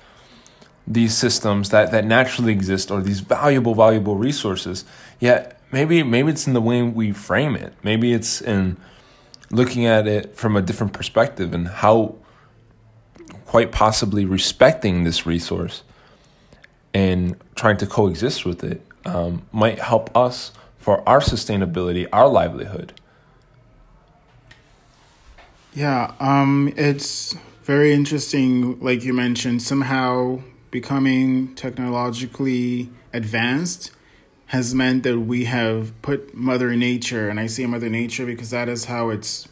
these 0.86 1.16
systems 1.16 1.70
that, 1.70 1.90
that 1.90 2.04
naturally 2.04 2.52
exist 2.52 2.90
or 2.90 3.00
these 3.00 3.20
valuable, 3.20 3.74
valuable 3.74 4.16
resources. 4.16 4.84
Yet 5.20 5.55
maybe 5.76 6.02
maybe 6.02 6.30
it's 6.30 6.46
in 6.46 6.54
the 6.54 6.60
way 6.60 6.82
we 6.82 7.12
frame 7.12 7.54
it. 7.54 7.74
Maybe 7.82 8.14
it's 8.14 8.40
in 8.40 8.78
looking 9.50 9.84
at 9.84 10.08
it 10.08 10.34
from 10.34 10.56
a 10.56 10.62
different 10.62 10.94
perspective 10.94 11.52
and 11.52 11.68
how 11.68 12.14
quite 13.44 13.72
possibly 13.72 14.24
respecting 14.24 15.04
this 15.04 15.26
resource 15.26 15.82
and 16.94 17.36
trying 17.54 17.76
to 17.76 17.86
coexist 17.86 18.46
with 18.46 18.64
it 18.64 18.80
um, 19.04 19.42
might 19.52 19.78
help 19.78 20.16
us 20.16 20.50
for 20.78 21.06
our 21.06 21.20
sustainability, 21.20 22.06
our 22.10 22.26
livelihood. 22.26 22.94
Yeah, 25.74 26.14
um, 26.20 26.72
it's 26.74 27.36
very 27.64 27.92
interesting, 27.92 28.80
like 28.80 29.04
you 29.04 29.12
mentioned, 29.12 29.60
somehow 29.60 30.40
becoming 30.70 31.54
technologically 31.54 32.88
advanced 33.12 33.90
has 34.46 34.74
meant 34.74 35.02
that 35.02 35.20
we 35.20 35.44
have 35.44 36.00
put 36.02 36.34
Mother 36.34 36.76
Nature, 36.76 37.28
and 37.28 37.40
I 37.40 37.46
say 37.46 37.66
Mother 37.66 37.88
Nature 37.88 38.26
because 38.26 38.50
that 38.50 38.68
is 38.68 38.84
how 38.84 39.10
it's 39.10 39.48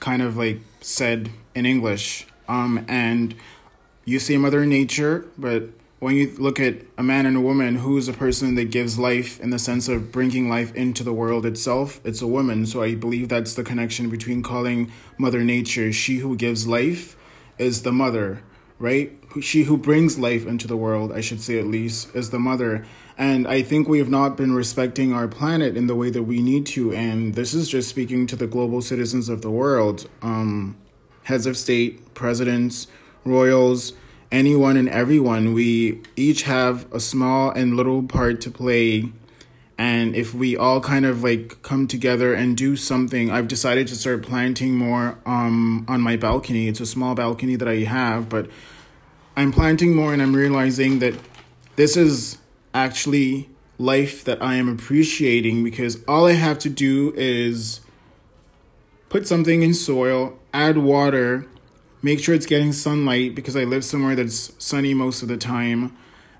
kind 0.00 0.20
of 0.20 0.36
like 0.36 0.60
said 0.80 1.30
in 1.54 1.64
English. 1.64 2.26
Um, 2.48 2.84
and 2.88 3.34
you 4.04 4.18
say 4.18 4.36
Mother 4.36 4.66
Nature, 4.66 5.26
but 5.38 5.70
when 6.00 6.16
you 6.16 6.34
look 6.38 6.60
at 6.60 6.76
a 6.98 7.02
man 7.02 7.24
and 7.24 7.36
a 7.36 7.40
woman, 7.40 7.76
who's 7.76 8.08
a 8.08 8.12
person 8.12 8.56
that 8.56 8.70
gives 8.70 8.98
life 8.98 9.40
in 9.40 9.50
the 9.50 9.58
sense 9.58 9.88
of 9.88 10.12
bringing 10.12 10.50
life 10.50 10.74
into 10.74 11.02
the 11.02 11.14
world 11.14 11.46
itself? 11.46 12.00
It's 12.04 12.20
a 12.20 12.26
woman. 12.26 12.66
So 12.66 12.82
I 12.82 12.94
believe 12.94 13.30
that's 13.30 13.54
the 13.54 13.64
connection 13.64 14.10
between 14.10 14.42
calling 14.42 14.92
Mother 15.16 15.42
Nature, 15.42 15.92
she 15.92 16.18
who 16.18 16.36
gives 16.36 16.66
life 16.66 17.16
is 17.56 17.82
the 17.82 17.92
mother, 17.92 18.42
right? 18.78 19.12
She 19.40 19.62
who 19.62 19.78
brings 19.78 20.18
life 20.18 20.46
into 20.46 20.66
the 20.66 20.76
world, 20.76 21.12
I 21.12 21.20
should 21.20 21.40
say 21.40 21.58
at 21.58 21.66
least, 21.66 22.14
is 22.14 22.30
the 22.30 22.38
mother. 22.38 22.84
And 23.16 23.46
I 23.46 23.62
think 23.62 23.88
we 23.88 23.98
have 23.98 24.10
not 24.10 24.36
been 24.36 24.54
respecting 24.54 25.12
our 25.12 25.28
planet 25.28 25.76
in 25.76 25.86
the 25.86 25.94
way 25.94 26.10
that 26.10 26.24
we 26.24 26.42
need 26.42 26.66
to. 26.66 26.92
And 26.92 27.34
this 27.34 27.54
is 27.54 27.68
just 27.68 27.88
speaking 27.88 28.26
to 28.26 28.36
the 28.36 28.48
global 28.48 28.82
citizens 28.82 29.28
of 29.28 29.42
the 29.42 29.50
world 29.50 30.08
um, 30.20 30.76
heads 31.24 31.46
of 31.46 31.56
state, 31.56 32.14
presidents, 32.14 32.86
royals 33.24 33.92
anyone 34.34 34.76
and 34.76 34.88
everyone. 34.88 35.54
We 35.54 36.00
each 36.16 36.42
have 36.42 36.92
a 36.92 36.98
small 36.98 37.50
and 37.50 37.76
little 37.76 38.02
part 38.02 38.40
to 38.42 38.50
play. 38.50 39.12
And 39.78 40.14
if 40.16 40.34
we 40.34 40.56
all 40.56 40.80
kind 40.80 41.06
of 41.06 41.22
like 41.22 41.62
come 41.62 41.86
together 41.86 42.34
and 42.34 42.56
do 42.56 42.76
something, 42.76 43.30
I've 43.30 43.48
decided 43.48 43.86
to 43.88 43.96
start 43.96 44.22
planting 44.22 44.74
more 44.76 45.18
um, 45.24 45.84
on 45.88 46.00
my 46.00 46.16
balcony. 46.16 46.68
It's 46.68 46.80
a 46.80 46.86
small 46.86 47.14
balcony 47.14 47.54
that 47.56 47.68
I 47.68 47.78
have, 47.78 48.28
but 48.28 48.48
I'm 49.36 49.52
planting 49.52 49.94
more 49.94 50.12
and 50.12 50.20
I'm 50.20 50.34
realizing 50.34 50.98
that 50.98 51.14
this 51.76 51.96
is 51.96 52.38
actually 52.74 53.48
life 53.78 54.24
that 54.24 54.42
I 54.42 54.56
am 54.56 54.68
appreciating 54.68 55.64
because 55.64 56.04
all 56.04 56.26
I 56.26 56.32
have 56.32 56.58
to 56.60 56.68
do 56.68 57.14
is 57.16 57.80
put 59.08 59.26
something 59.26 59.62
in 59.62 59.72
soil, 59.72 60.38
add 60.52 60.78
water, 60.78 61.46
Make 62.04 62.20
sure 62.20 62.34
it's 62.34 62.44
getting 62.44 62.74
sunlight 62.74 63.34
because 63.34 63.56
I 63.56 63.64
live 63.64 63.82
somewhere 63.82 64.14
that's 64.14 64.52
sunny 64.62 64.92
most 64.92 65.22
of 65.22 65.28
the 65.28 65.38
time. 65.38 65.96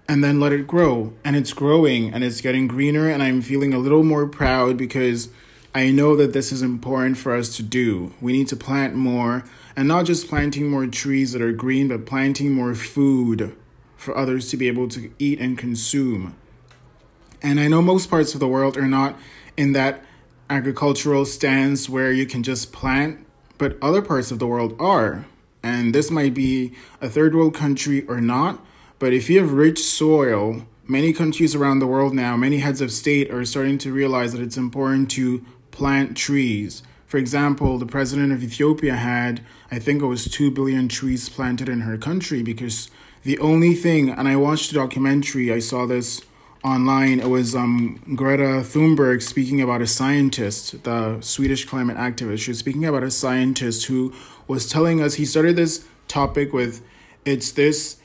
And 0.07 0.23
then 0.23 0.39
let 0.39 0.53
it 0.53 0.67
grow. 0.67 1.15
And 1.25 1.37
it's 1.37 1.55
growing 1.55 2.13
and 2.13 2.23
it's 2.23 2.43
getting 2.43 2.69
greener. 2.69 3.09
And 3.09 3.23
I'm 3.23 3.41
feeling 3.41 3.73
a 3.73 3.79
little 3.79 4.03
more 4.03 4.27
proud 4.27 4.77
because 4.77 5.31
I 5.75 5.91
know 5.91 6.17
that 6.17 6.35
this 6.35 6.53
is 6.53 6.61
important 6.61 7.17
for 7.17 7.35
us 7.35 7.57
to 7.57 7.63
do. 7.63 8.13
We 8.21 8.35
need 8.35 8.49
to 8.49 8.57
plant 8.57 8.95
more 8.95 9.45
and 9.75 9.89
not 9.89 10.05
just 10.05 10.29
planting 10.29 10.69
more 10.69 10.87
trees 10.87 11.33
that 11.33 11.41
are 11.41 11.53
green, 11.53 11.89
but 11.89 12.05
planting 12.05 12.53
more 12.53 12.75
food 12.75 13.57
for 14.05 14.17
others 14.17 14.49
to 14.51 14.57
be 14.57 14.69
able 14.69 14.89
to 14.89 15.11
eat 15.19 15.41
and 15.41 15.59
consume. 15.59 16.37
And 17.43 17.59
I 17.59 17.69
know 17.69 17.83
most 17.83 18.09
parts 18.09 18.35
of 18.35 18.41
the 18.41 18.49
world 18.49 18.77
are 18.77 18.87
not 18.87 19.19
in 19.57 19.73
that 19.73 20.03
agricultural 20.49 21.25
stance 21.25 21.89
where 21.89 22.13
you 22.13 22.27
can 22.27 22.43
just 22.43 22.73
plant, 22.73 23.27
but 23.59 23.77
other 23.83 24.03
parts 24.03 24.31
of 24.31 24.39
the 24.39 24.47
world 24.47 24.77
are 24.79 25.27
and 25.65 25.95
this 25.95 26.11
might 26.11 26.35
be 26.35 26.75
a 27.01 27.09
third 27.09 27.35
world 27.35 27.55
country 27.55 28.07
or 28.07 28.21
not, 28.21 28.63
but 28.99 29.15
if 29.15 29.31
you 29.31 29.41
have 29.41 29.51
rich 29.51 29.83
soil, 29.83 30.67
many 30.87 31.15
countries 31.15 31.55
around 31.55 31.79
the 31.79 31.87
world 31.87 32.13
now, 32.13 32.37
many 32.37 32.59
heads 32.59 32.83
of 32.83 32.93
state 32.93 33.31
are 33.31 33.47
starting 33.47 33.79
to 33.79 33.91
realize 33.91 34.35
that 34.35 34.43
it's 34.43 34.59
important 34.59 35.11
to 35.13 35.43
plant 35.71 36.19
trees. 36.19 36.83
For 37.07 37.17
example, 37.17 37.79
the 37.79 37.87
president 37.87 38.31
of 38.31 38.45
Ethiopia 38.45 38.97
had, 38.97 39.41
I 39.71 39.79
think 39.79 40.03
it 40.03 40.07
was 40.07 40.27
2 40.27 40.51
billion 40.51 40.87
trees 40.87 41.31
planted 41.31 41.71
in 41.71 41.81
her 41.81 41.97
country 41.97 42.43
because 42.43 42.91
the 43.25 43.39
only 43.39 43.75
thing, 43.75 44.11
and 44.11 44.29
I 44.29 44.37
watched 44.37 44.71
a 44.71 44.75
documentary, 44.75 45.51
I 45.51 45.59
saw 45.59 45.87
this 45.87 46.21
online, 46.63 47.21
it 47.21 47.29
was 47.29 47.55
um, 47.55 48.01
Greta 48.15 48.63
Thunberg 48.63 49.23
speaking 49.23 49.63
about 49.63 49.81
a 49.81 49.87
scientist, 49.87 50.85
the 50.85 51.21
Swedish 51.23 51.65
climate 51.65 51.97
activist. 51.97 52.41
She 52.41 52.51
was 52.51 52.59
speaking 52.59 52.85
about 52.85 53.03
a 53.03 53.11
scientist 53.11 53.87
who 53.87 54.13
was 54.47 54.69
telling 54.69 55.01
us 55.01 55.15
he 55.15 55.25
started 55.25 55.57
this 55.57 55.87
topic 56.07 56.53
with 56.53 56.85
it's 57.25 57.53
this 57.53 57.97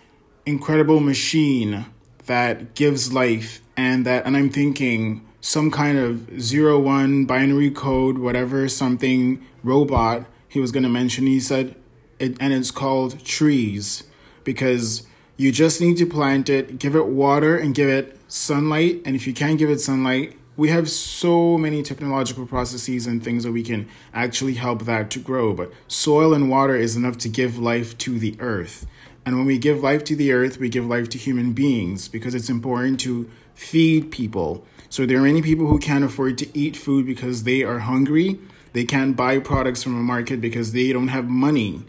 incredible 0.45 1.01
machine 1.01 1.85
that 2.25 2.73
gives 2.75 3.11
life 3.11 3.61
and 3.75 4.05
that 4.05 4.25
and 4.25 4.37
I'm 4.37 4.49
thinking 4.49 5.27
some 5.41 5.69
kind 5.69 5.97
of 5.97 6.41
zero 6.41 6.79
one 6.79 7.25
binary 7.25 7.71
code 7.71 8.17
whatever 8.17 8.69
something 8.69 9.45
robot 9.63 10.25
he 10.47 10.59
was 10.59 10.71
going 10.71 10.83
to 10.83 10.89
mention 10.89 11.27
he 11.27 11.39
said 11.39 11.75
it 12.19 12.37
and 12.39 12.53
it's 12.53 12.71
called 12.71 13.23
trees 13.25 14.03
because 14.43 15.05
you 15.39 15.53
just 15.53 15.79
need 15.79 15.95
to 15.95 16.05
plant 16.05 16.49
it 16.49 16.77
give 16.77 16.95
it 16.95 17.07
water 17.07 17.57
and 17.57 17.73
give 17.73 17.87
it 17.87 18.19
sunlight 18.27 19.01
and 19.05 19.15
if 19.15 19.25
you 19.25 19.33
can't 19.33 19.57
give 19.57 19.69
it 19.69 19.79
sunlight 19.79 20.35
we 20.59 20.67
have 20.67 20.89
so 20.89 21.57
many 21.57 21.81
technological 21.81 22.45
processes 22.45 23.07
and 23.07 23.23
things 23.23 23.45
that 23.45 23.53
we 23.53 23.63
can 23.63 23.87
actually 24.13 24.55
help 24.55 24.83
that 24.83 25.09
to 25.11 25.17
grow. 25.17 25.53
But 25.53 25.71
soil 25.87 26.33
and 26.33 26.49
water 26.49 26.75
is 26.75 26.97
enough 26.97 27.17
to 27.19 27.29
give 27.29 27.57
life 27.57 27.97
to 27.99 28.19
the 28.19 28.35
earth. 28.41 28.85
And 29.25 29.37
when 29.37 29.45
we 29.45 29.57
give 29.57 29.81
life 29.81 30.03
to 30.03 30.17
the 30.17 30.33
earth, 30.33 30.57
we 30.57 30.67
give 30.67 30.85
life 30.85 31.07
to 31.09 31.17
human 31.17 31.53
beings 31.53 32.09
because 32.09 32.35
it's 32.35 32.49
important 32.49 32.99
to 33.01 33.29
feed 33.55 34.11
people. 34.11 34.65
So 34.89 35.05
there 35.05 35.19
are 35.19 35.21
many 35.21 35.41
people 35.41 35.67
who 35.67 35.79
can't 35.79 36.03
afford 36.03 36.37
to 36.39 36.57
eat 36.57 36.75
food 36.75 37.05
because 37.05 37.43
they 37.43 37.63
are 37.63 37.79
hungry. 37.79 38.37
They 38.73 38.83
can't 38.83 39.15
buy 39.15 39.39
products 39.39 39.81
from 39.81 39.95
a 39.95 40.03
market 40.03 40.41
because 40.41 40.73
they 40.73 40.91
don't 40.91 41.07
have 41.07 41.29
money. 41.29 41.85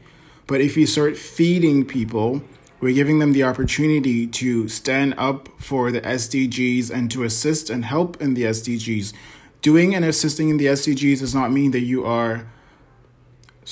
But 0.47 0.61
if 0.61 0.77
you 0.77 0.87
start 0.87 1.17
feeding 1.17 1.85
people, 1.85 2.43
we're 2.81 2.95
giving 2.95 3.19
them 3.19 3.33
the 3.33 3.45
opportunity 3.45 4.27
to 4.27 4.69
stand 4.69 5.15
up 5.19 5.49
for 5.59 5.93
the 5.93 6.01
SDGs 6.01 6.91
and 6.91 7.11
to 7.11 7.25
assist 7.25 7.71
and 7.71 7.85
help 7.85 8.21
in 8.21 8.35
the 8.35 8.45
SDGs. 8.45 9.13
Doing 9.61 9.95
and 9.95 10.05
assisting 10.05 10.49
in 10.49 10.57
the 10.57 10.67
SDGs 10.67 11.21
does 11.21 11.35
not 11.35 11.53
mean 11.53 11.71
that 11.73 11.81
you 11.81 12.05
are 12.05 12.47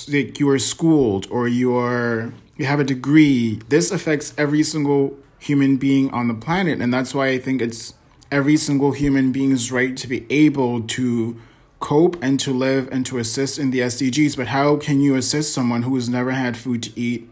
that 0.07 0.39
you 0.39 0.49
are 0.49 0.59
schooled 0.59 1.27
or 1.31 1.49
you 1.49 1.77
are 1.77 2.33
you 2.57 2.67
have 2.67 2.81
a 2.81 2.85
degree. 2.85 3.61
This 3.69 3.91
affects 3.91 4.35
every 4.37 4.63
single 4.63 5.17
human 5.39 5.77
being 5.77 6.11
on 6.11 6.29
the 6.29 6.35
planet, 6.35 6.81
and 6.81 6.93
that's 6.93 7.15
why 7.15 7.29
I 7.29 7.39
think 7.39 7.63
it's 7.63 7.95
every 8.31 8.57
single 8.57 8.93
human 8.93 9.33
being's 9.33 9.73
right 9.73 9.97
to 9.97 10.07
be 10.07 10.27
able 10.29 10.83
to 10.83 11.41
cope 11.81 12.23
and 12.23 12.39
to 12.41 12.53
live 12.53 12.89
and 12.91 13.07
to 13.07 13.19
assist 13.19 13.59
in 13.59 13.71
the 13.71 13.79
SDGs. 13.79 14.37
But 14.37 14.49
how 14.49 14.77
can 14.77 15.01
you 15.01 15.15
assist 15.15 15.55
someone 15.55 15.83
who 15.85 15.95
has 15.95 16.09
never 16.09 16.33
had 16.33 16.57
food 16.57 16.83
to 16.83 17.01
eat? 17.01 17.28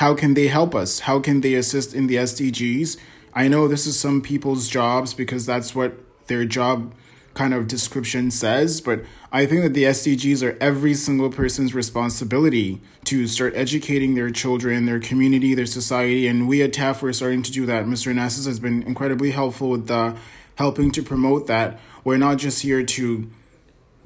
How 0.00 0.14
can 0.14 0.32
they 0.32 0.48
help 0.48 0.74
us? 0.74 1.00
How 1.00 1.20
can 1.20 1.42
they 1.42 1.52
assist 1.52 1.92
in 1.92 2.06
the 2.06 2.14
SDGs? 2.14 2.96
I 3.34 3.48
know 3.48 3.68
this 3.68 3.86
is 3.86 4.00
some 4.00 4.22
people's 4.22 4.66
jobs 4.66 5.12
because 5.12 5.44
that's 5.44 5.74
what 5.74 5.92
their 6.26 6.46
job 6.46 6.94
kind 7.34 7.52
of 7.52 7.68
description 7.68 8.30
says, 8.30 8.80
but 8.80 9.04
I 9.30 9.44
think 9.44 9.62
that 9.62 9.74
the 9.74 9.84
SDGs 9.84 10.42
are 10.42 10.56
every 10.58 10.94
single 10.94 11.28
person's 11.28 11.74
responsibility 11.74 12.80
to 13.04 13.26
start 13.26 13.52
educating 13.54 14.14
their 14.14 14.30
children, 14.30 14.86
their 14.86 15.00
community, 15.00 15.52
their 15.54 15.66
society, 15.66 16.26
and 16.26 16.48
we 16.48 16.62
at 16.62 16.72
TAF 16.72 17.02
are 17.02 17.12
starting 17.12 17.42
to 17.42 17.52
do 17.52 17.66
that. 17.66 17.84
Mr. 17.84 18.14
Nassis 18.14 18.46
has 18.46 18.58
been 18.58 18.82
incredibly 18.84 19.32
helpful 19.32 19.68
with 19.68 19.86
the 19.86 20.16
helping 20.54 20.90
to 20.92 21.02
promote 21.02 21.46
that. 21.46 21.78
We're 22.04 22.16
not 22.16 22.38
just 22.38 22.62
here 22.62 22.82
to 22.82 23.30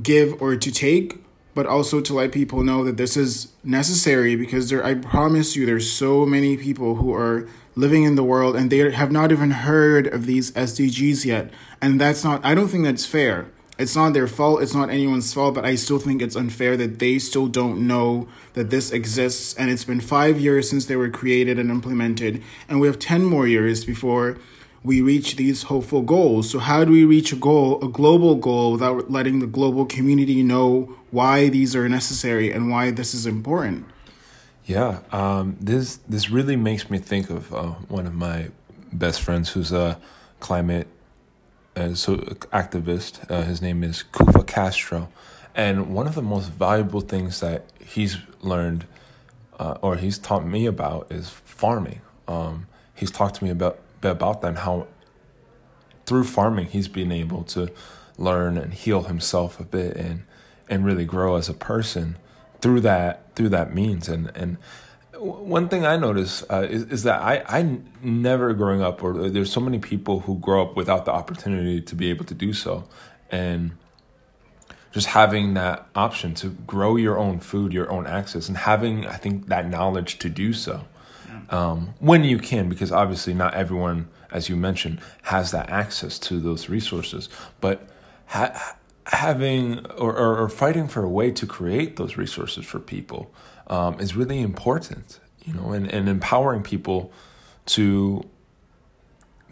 give 0.03 0.43
or 0.43 0.57
to 0.57 0.73
take, 0.73 1.25
but 1.55 1.67
also 1.67 2.01
to 2.01 2.15
let 2.15 2.33
people 2.33 2.63
know 2.63 2.85
that 2.85 2.97
this 2.97 3.17
is 3.17 3.53
necessary 3.63 4.37
because 4.37 4.71
there 4.71 4.85
I 4.85 4.95
promise 4.95 5.57
you 5.57 5.65
there's 5.65 5.91
so 5.91 6.27
many 6.27 6.57
people 6.57 6.97
who 6.97 7.15
are 7.15 7.49
living 7.77 8.05
in 8.05 8.15
the 8.15 8.25
world 8.25 8.57
and 8.57 8.71
they 8.71 8.91
have 8.91 9.11
not 9.11 9.33
even 9.33 9.51
heard 9.51 10.07
of 10.07 10.27
these 10.27 10.53
SDGs 10.53 11.25
yet. 11.25 11.51
And 11.81 12.01
that's 12.01 12.25
not, 12.25 12.45
I 12.45 12.55
don't 12.55 12.69
think 12.69 12.85
that's 12.85 13.07
fair. 13.07 13.51
It's 13.77 13.97
not 13.97 14.13
their 14.13 14.29
fault, 14.29 14.63
it's 14.63 14.75
not 14.75 14.89
anyone's 14.89 15.35
fault, 15.35 15.57
but 15.57 15.65
I 15.65 15.75
still 15.75 15.99
think 15.99 16.23
it's 16.23 16.37
unfair 16.37 16.77
that 16.77 17.01
they 17.01 17.19
still 17.19 17.49
don't 17.49 17.89
know 17.89 18.29
that 18.53 18.71
this 18.71 18.93
exists. 18.93 19.53
And 19.55 19.69
it's 19.69 19.85
been 19.85 20.01
five 20.01 20.39
years 20.39 20.71
since 20.71 20.87
they 20.87 20.95
were 20.95 21.11
created 21.11 21.59
and 21.59 21.71
implemented, 21.71 22.41
and 22.69 22.81
we 22.81 22.87
have 22.87 23.01
10 23.01 23.25
more 23.25 23.49
years 23.49 23.85
before 23.85 24.39
we 24.85 25.01
reach 25.01 25.37
these 25.37 25.65
hopeful 25.65 26.03
goals. 26.03 26.51
So, 26.51 26.59
how 26.59 26.85
do 26.85 26.93
we 26.93 27.05
reach 27.05 27.33
a 27.33 27.37
goal, 27.37 27.83
a 27.83 27.89
global 27.89 28.37
goal, 28.37 28.73
without 28.73 29.11
letting 29.11 29.41
the 29.41 29.47
global 29.47 29.87
community 29.87 30.43
know 30.43 30.95
why 31.11 31.49
these 31.49 31.75
are 31.75 31.89
necessary 31.89 32.53
and 32.53 32.71
why 32.71 32.91
this 32.91 33.15
is 33.15 33.27
important? 33.27 33.87
Yeah, 34.67 35.01
um, 35.11 35.57
this 35.59 35.97
this 36.09 36.31
really 36.31 36.57
makes 36.57 36.91
me 36.91 36.99
think 36.99 37.31
of 37.31 37.53
uh, 37.53 37.73
one 37.89 38.07
of 38.07 38.15
my 38.15 38.51
best 38.93 39.23
friends 39.23 39.51
who's 39.51 39.73
a 39.73 39.99
climate 40.41 40.87
uh, 41.77 41.95
so 41.95 42.17
activist. 42.53 43.29
Uh, 43.31 43.43
his 43.43 43.63
name 43.63 43.83
is 43.83 44.03
Kufa 44.03 44.45
Castro, 44.45 45.09
and 45.55 45.95
one 45.95 46.07
of 46.07 46.15
the 46.15 46.23
most 46.23 46.51
valuable 46.51 47.01
things 47.01 47.41
that 47.41 47.65
he's 47.81 48.19
learned 48.43 48.87
uh, 49.59 49.79
or 49.81 49.97
he's 49.97 50.19
taught 50.19 50.47
me 50.47 50.67
about 50.67 51.07
is 51.11 51.31
farming. 51.31 52.01
Um, 52.29 52.67
he's 52.95 53.11
talked 53.11 53.37
to 53.37 53.45
me 53.45 53.51
about 53.51 53.79
about 54.11 54.41
that 54.43 54.49
and 54.49 54.59
how 54.59 54.87
through 56.07 56.25
farming 56.25 56.67
he's 56.67 56.89
been 56.89 57.13
able 57.13 57.45
to 57.45 57.71
learn 58.19 58.57
and 58.57 58.75
heal 58.75 59.05
himself 59.05 59.59
a 59.59 59.65
bit 59.65 59.97
and 59.97 60.25
and 60.69 60.85
really 60.85 61.05
grow 61.05 61.37
as 61.37 61.49
a 61.49 61.55
person 61.55 62.17
through 62.61 62.81
that 62.81 63.35
through 63.35 63.49
that 63.49 63.75
means 63.75 64.09
and 64.09 64.31
and 64.35 64.57
one 65.19 65.69
thing 65.69 65.87
I 65.87 65.97
notice 65.97 66.45
uh, 66.51 66.67
is, 66.69 66.83
is 66.85 67.03
that 67.05 67.23
I, 67.23 67.43
I 67.49 67.79
never 68.03 68.53
growing 68.53 68.83
up, 68.83 69.03
or 69.03 69.31
there's 69.31 69.51
so 69.51 69.61
many 69.61 69.79
people 69.79 70.21
who 70.21 70.39
grow 70.39 70.63
up 70.63 70.77
without 70.77 71.07
the 71.07 71.13
opportunity 71.13 71.81
to 71.81 71.95
be 71.95 72.11
able 72.11 72.27
to 72.27 72.35
do 72.35 72.53
so. 72.53 72.85
And 73.31 73.73
just 74.93 75.09
having 75.09 75.55
that 75.55 75.89
option 75.95 76.35
to 76.35 76.51
grow 76.51 76.97
your 76.97 77.19
own 77.19 77.41
food, 77.41 77.73
your 77.73 77.91
own 77.91 78.07
access, 78.07 78.49
and 78.49 78.57
having, 78.59 79.07
I 79.07 79.17
think, 79.17 79.47
that 79.47 79.69
knowledge 79.69 80.19
to 80.19 80.29
do 80.29 80.53
so 80.53 80.85
um, 81.55 81.95
when 82.01 82.25
you 82.25 82.41
can, 82.41 82.69
because 82.69 82.91
obviously 82.91 83.33
not 83.33 83.55
everyone, 83.55 84.09
as 84.33 84.49
you 84.49 84.57
mentioned, 84.57 85.01
has 85.23 85.53
that 85.53 85.71
access 85.71 86.19
to 86.19 86.41
those 86.41 86.69
resources. 86.69 87.29
But 87.61 87.89
ha- 88.27 88.77
having 89.07 89.87
or, 89.91 90.17
or, 90.17 90.37
or, 90.43 90.49
fighting 90.49 90.89
for 90.89 91.05
a 91.05 91.09
way 91.09 91.31
to 91.31 91.47
create 91.47 91.95
those 91.95 92.17
resources 92.17 92.65
for 92.65 92.81
people 92.81 93.33
um, 93.69 94.01
is 94.01 94.17
really 94.17 94.41
important, 94.41 95.21
you 95.45 95.55
know, 95.55 95.71
and, 95.71 95.87
and 95.89 96.09
empowering 96.09 96.65
people 96.65 97.13
to 97.67 98.29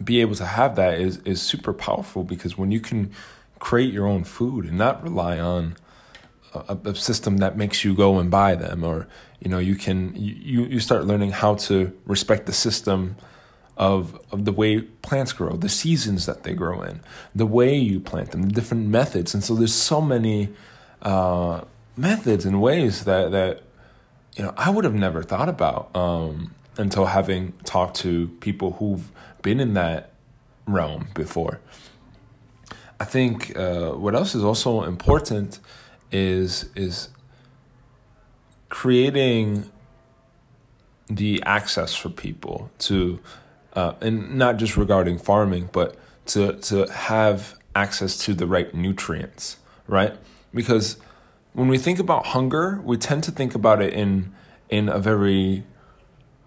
be 0.03 0.19
able 0.19 0.35
to 0.35 0.45
have 0.45 0.75
that 0.75 0.99
is, 0.99 1.19
is 1.19 1.41
super 1.41 1.71
powerful 1.71 2.25
because 2.25 2.57
when 2.57 2.69
you 2.69 2.81
can 2.81 3.13
create 3.59 3.93
your 3.93 4.07
own 4.07 4.25
food 4.25 4.65
and 4.65 4.77
not 4.77 5.01
rely 5.01 5.39
on 5.39 5.77
a, 6.53 6.77
a 6.83 6.95
system 6.95 7.37
that 7.37 7.55
makes 7.55 7.85
you 7.85 7.93
go 7.93 8.19
and 8.19 8.29
buy 8.29 8.55
them 8.55 8.83
or 8.83 9.07
you 9.43 9.49
know 9.49 9.59
you 9.59 9.75
can 9.75 10.13
you, 10.15 10.63
you 10.65 10.79
start 10.79 11.05
learning 11.05 11.31
how 11.31 11.55
to 11.55 11.91
respect 12.05 12.45
the 12.45 12.53
system 12.53 13.17
of 13.75 14.19
of 14.31 14.45
the 14.45 14.53
way 14.53 14.81
plants 14.81 15.33
grow, 15.33 15.57
the 15.57 15.69
seasons 15.69 16.25
that 16.25 16.43
they 16.43 16.53
grow 16.53 16.81
in, 16.81 17.01
the 17.35 17.45
way 17.45 17.75
you 17.75 17.99
plant 17.99 18.31
them, 18.31 18.43
the 18.43 18.53
different 18.53 18.87
methods, 18.87 19.33
and 19.33 19.43
so 19.43 19.53
there's 19.53 19.73
so 19.73 19.99
many 19.99 20.49
uh, 21.01 21.61
methods 21.97 22.45
and 22.45 22.61
ways 22.61 23.03
that 23.03 23.31
that 23.31 23.63
you 24.37 24.43
know 24.43 24.53
I 24.55 24.69
would 24.69 24.85
have 24.85 24.95
never 24.95 25.21
thought 25.21 25.49
about 25.49 25.93
um, 25.93 26.55
until 26.77 27.07
having 27.07 27.51
talked 27.65 27.97
to 27.97 28.29
people 28.39 28.73
who've 28.73 29.11
been 29.41 29.59
in 29.59 29.73
that 29.73 30.13
realm 30.65 31.09
before. 31.13 31.59
I 32.97 33.03
think 33.03 33.57
uh, 33.57 33.91
what 33.91 34.15
else 34.15 34.35
is 34.35 34.43
also 34.45 34.83
important 34.83 35.59
is 36.13 36.69
is 36.75 37.09
creating 38.73 39.69
the 41.05 41.43
access 41.45 41.93
for 41.93 42.09
people 42.09 42.71
to 42.79 43.19
uh, 43.73 43.93
and 44.01 44.35
not 44.35 44.57
just 44.57 44.75
regarding 44.75 45.19
farming, 45.19 45.69
but 45.71 45.95
to 46.25 46.53
to 46.53 46.87
have 46.91 47.53
access 47.75 48.17
to 48.17 48.33
the 48.33 48.47
right 48.47 48.73
nutrients, 48.73 49.57
right? 49.87 50.15
Because 50.55 50.97
when 51.53 51.67
we 51.67 51.77
think 51.77 51.99
about 51.99 52.25
hunger, 52.27 52.81
we 52.83 52.97
tend 52.97 53.23
to 53.25 53.31
think 53.31 53.53
about 53.53 53.79
it 53.79 53.93
in 53.93 54.33
in 54.69 54.89
a 54.89 54.97
very 54.97 55.63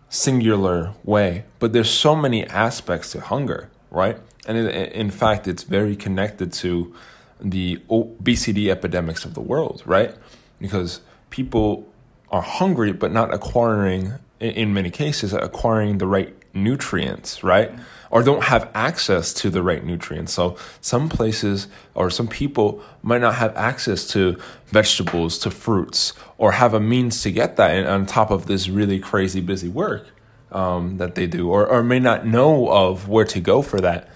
singular 0.09 0.95
way, 1.05 1.45
but 1.61 1.73
there's 1.73 1.91
so 1.91 2.17
many 2.17 2.45
aspects 2.49 3.13
to 3.13 3.21
hunger, 3.21 3.71
right? 3.89 4.19
And 4.49 4.59
it, 4.59 4.93
in 4.93 5.13
fact, 5.13 5.47
it's 5.47 5.63
very 5.63 5.95
connected 5.95 6.53
to 6.55 6.93
the 7.41 7.81
obesity 7.89 8.69
epidemics 8.69 9.25
of 9.25 9.35
the 9.35 9.41
world, 9.41 9.85
right? 9.87 10.13
Because 10.59 11.03
people 11.31 11.87
are 12.31 12.43
hungry 12.43 12.93
but 12.93 13.13
not 13.13 13.33
acquiring 13.33 14.15
in 14.41 14.75
many 14.75 14.91
cases 14.91 15.33
acquiring 15.33 15.99
the 15.99 16.07
right 16.07 16.35
nutrients, 16.53 17.43
right? 17.43 17.71
Or 18.11 18.23
don't 18.23 18.45
have 18.45 18.71
access 18.75 19.33
to 19.35 19.51
the 19.51 19.63
right 19.63 19.85
nutrients. 19.85 20.33
So 20.33 20.57
some 20.81 21.09
places 21.09 21.69
or 21.95 22.11
some 22.11 22.29
people 22.29 22.83
might 23.03 23.21
not 23.21 23.37
have 23.37 23.55
access 23.57 24.07
to 24.09 24.39
vegetables, 24.67 25.39
to 25.41 25.51
fruits, 25.51 26.13
or 26.39 26.53
have 26.53 26.75
a 26.75 26.81
means 26.81 27.23
to 27.23 27.31
get 27.31 27.57
that 27.57 27.87
on 27.87 28.07
top 28.07 28.31
of 28.31 28.47
this 28.47 28.69
really 28.69 28.99
crazy 28.99 29.41
busy 29.41 29.69
work 29.69 30.07
um, 30.51 30.99
that 30.99 31.15
they 31.15 31.27
do, 31.27 31.51
or, 31.51 31.67
or 31.67 31.83
may 31.83 31.99
not 31.99 32.27
know 32.27 32.69
of 32.71 33.09
where 33.09 33.25
to 33.27 33.41
go 33.41 33.63
for 33.63 33.81
that. 33.81 34.09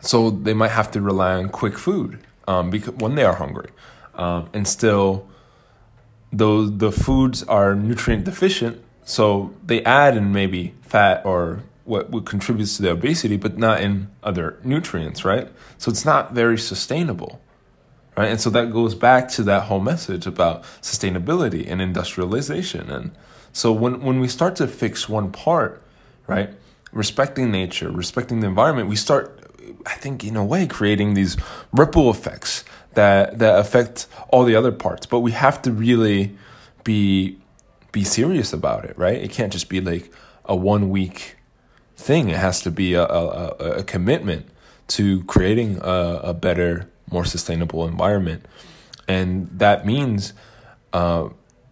So 0.00 0.30
they 0.30 0.54
might 0.54 0.72
have 0.72 0.90
to 0.92 1.00
rely 1.00 1.34
on 1.34 1.48
quick 1.48 1.78
food 1.78 2.18
um, 2.48 2.70
because 2.70 2.94
when 2.94 3.14
they 3.14 3.24
are 3.24 3.34
hungry, 3.34 3.70
um, 4.14 4.48
and 4.52 4.66
still, 4.66 5.28
though 6.32 6.66
the 6.66 6.90
foods 6.90 7.42
are 7.44 7.74
nutrient 7.74 8.24
deficient, 8.24 8.82
so 9.04 9.52
they 9.64 9.84
add 9.84 10.16
in 10.16 10.32
maybe 10.32 10.74
fat 10.82 11.24
or 11.24 11.62
what, 11.84 12.10
what 12.10 12.24
contributes 12.24 12.76
to 12.76 12.82
the 12.82 12.90
obesity, 12.90 13.36
but 13.36 13.58
not 13.58 13.80
in 13.80 14.08
other 14.22 14.58
nutrients, 14.62 15.24
right? 15.24 15.48
So 15.78 15.90
it's 15.90 16.04
not 16.04 16.32
very 16.32 16.56
sustainable, 16.56 17.40
right? 18.16 18.28
And 18.30 18.40
so 18.40 18.50
that 18.50 18.72
goes 18.72 18.94
back 18.94 19.28
to 19.30 19.42
that 19.44 19.64
whole 19.64 19.80
message 19.80 20.26
about 20.26 20.62
sustainability 20.80 21.68
and 21.68 21.82
industrialization. 21.82 22.88
And 22.90 23.10
so 23.52 23.72
when, 23.72 24.00
when 24.00 24.20
we 24.20 24.28
start 24.28 24.56
to 24.56 24.68
fix 24.68 25.08
one 25.08 25.32
part, 25.32 25.82
right, 26.26 26.50
respecting 26.92 27.50
nature, 27.50 27.90
respecting 27.90 28.40
the 28.40 28.46
environment, 28.46 28.88
we 28.88 28.96
start, 28.96 29.40
I 29.84 29.94
think, 29.94 30.24
in 30.24 30.36
a 30.36 30.44
way, 30.44 30.66
creating 30.66 31.14
these 31.14 31.36
ripple 31.72 32.10
effects 32.10 32.64
that, 32.94 33.38
that 33.38 33.58
affect 33.58 34.06
all 34.28 34.44
the 34.44 34.54
other 34.54 34.72
parts. 34.72 35.06
But 35.06 35.20
we 35.20 35.32
have 35.32 35.62
to 35.62 35.72
really 35.72 36.36
be 36.84 37.38
be 37.92 38.04
serious 38.04 38.52
about 38.54 38.86
it, 38.86 38.96
right? 38.96 39.22
It 39.22 39.30
can't 39.30 39.52
just 39.52 39.68
be 39.68 39.80
like 39.80 40.10
a 40.46 40.56
one 40.56 40.88
week 40.88 41.36
thing. 41.94 42.30
It 42.30 42.38
has 42.38 42.62
to 42.62 42.70
be 42.70 42.94
a, 42.94 43.04
a, 43.04 43.48
a 43.80 43.84
commitment 43.84 44.48
to 44.88 45.22
creating 45.24 45.78
a, 45.82 46.20
a, 46.24 46.34
better, 46.34 46.90
more 47.10 47.24
sustainable 47.24 47.86
environment. 47.86 48.46
And 49.06 49.48
that 49.58 49.86
means 49.86 50.32
uh, 50.92 51.28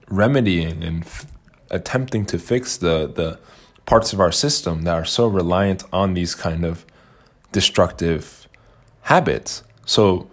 remedying 0.09 0.85
and 0.85 1.03
f- 1.05 1.27
attempting 1.71 2.27
to 2.27 2.39
fix 2.39 2.77
the, 2.77 3.07
the 3.09 3.39
parts 3.87 4.13
of 4.13 4.21
our 4.21 4.33
system 4.33 4.83
that 4.83 4.95
are 4.95 5.05
so 5.05 5.27
reliant 5.27 5.85
on 5.93 6.15
these 6.15 6.35
kind 6.35 6.65
of 6.65 6.85
destructive 7.51 8.47
habits. 9.03 9.63
So, 9.85 10.30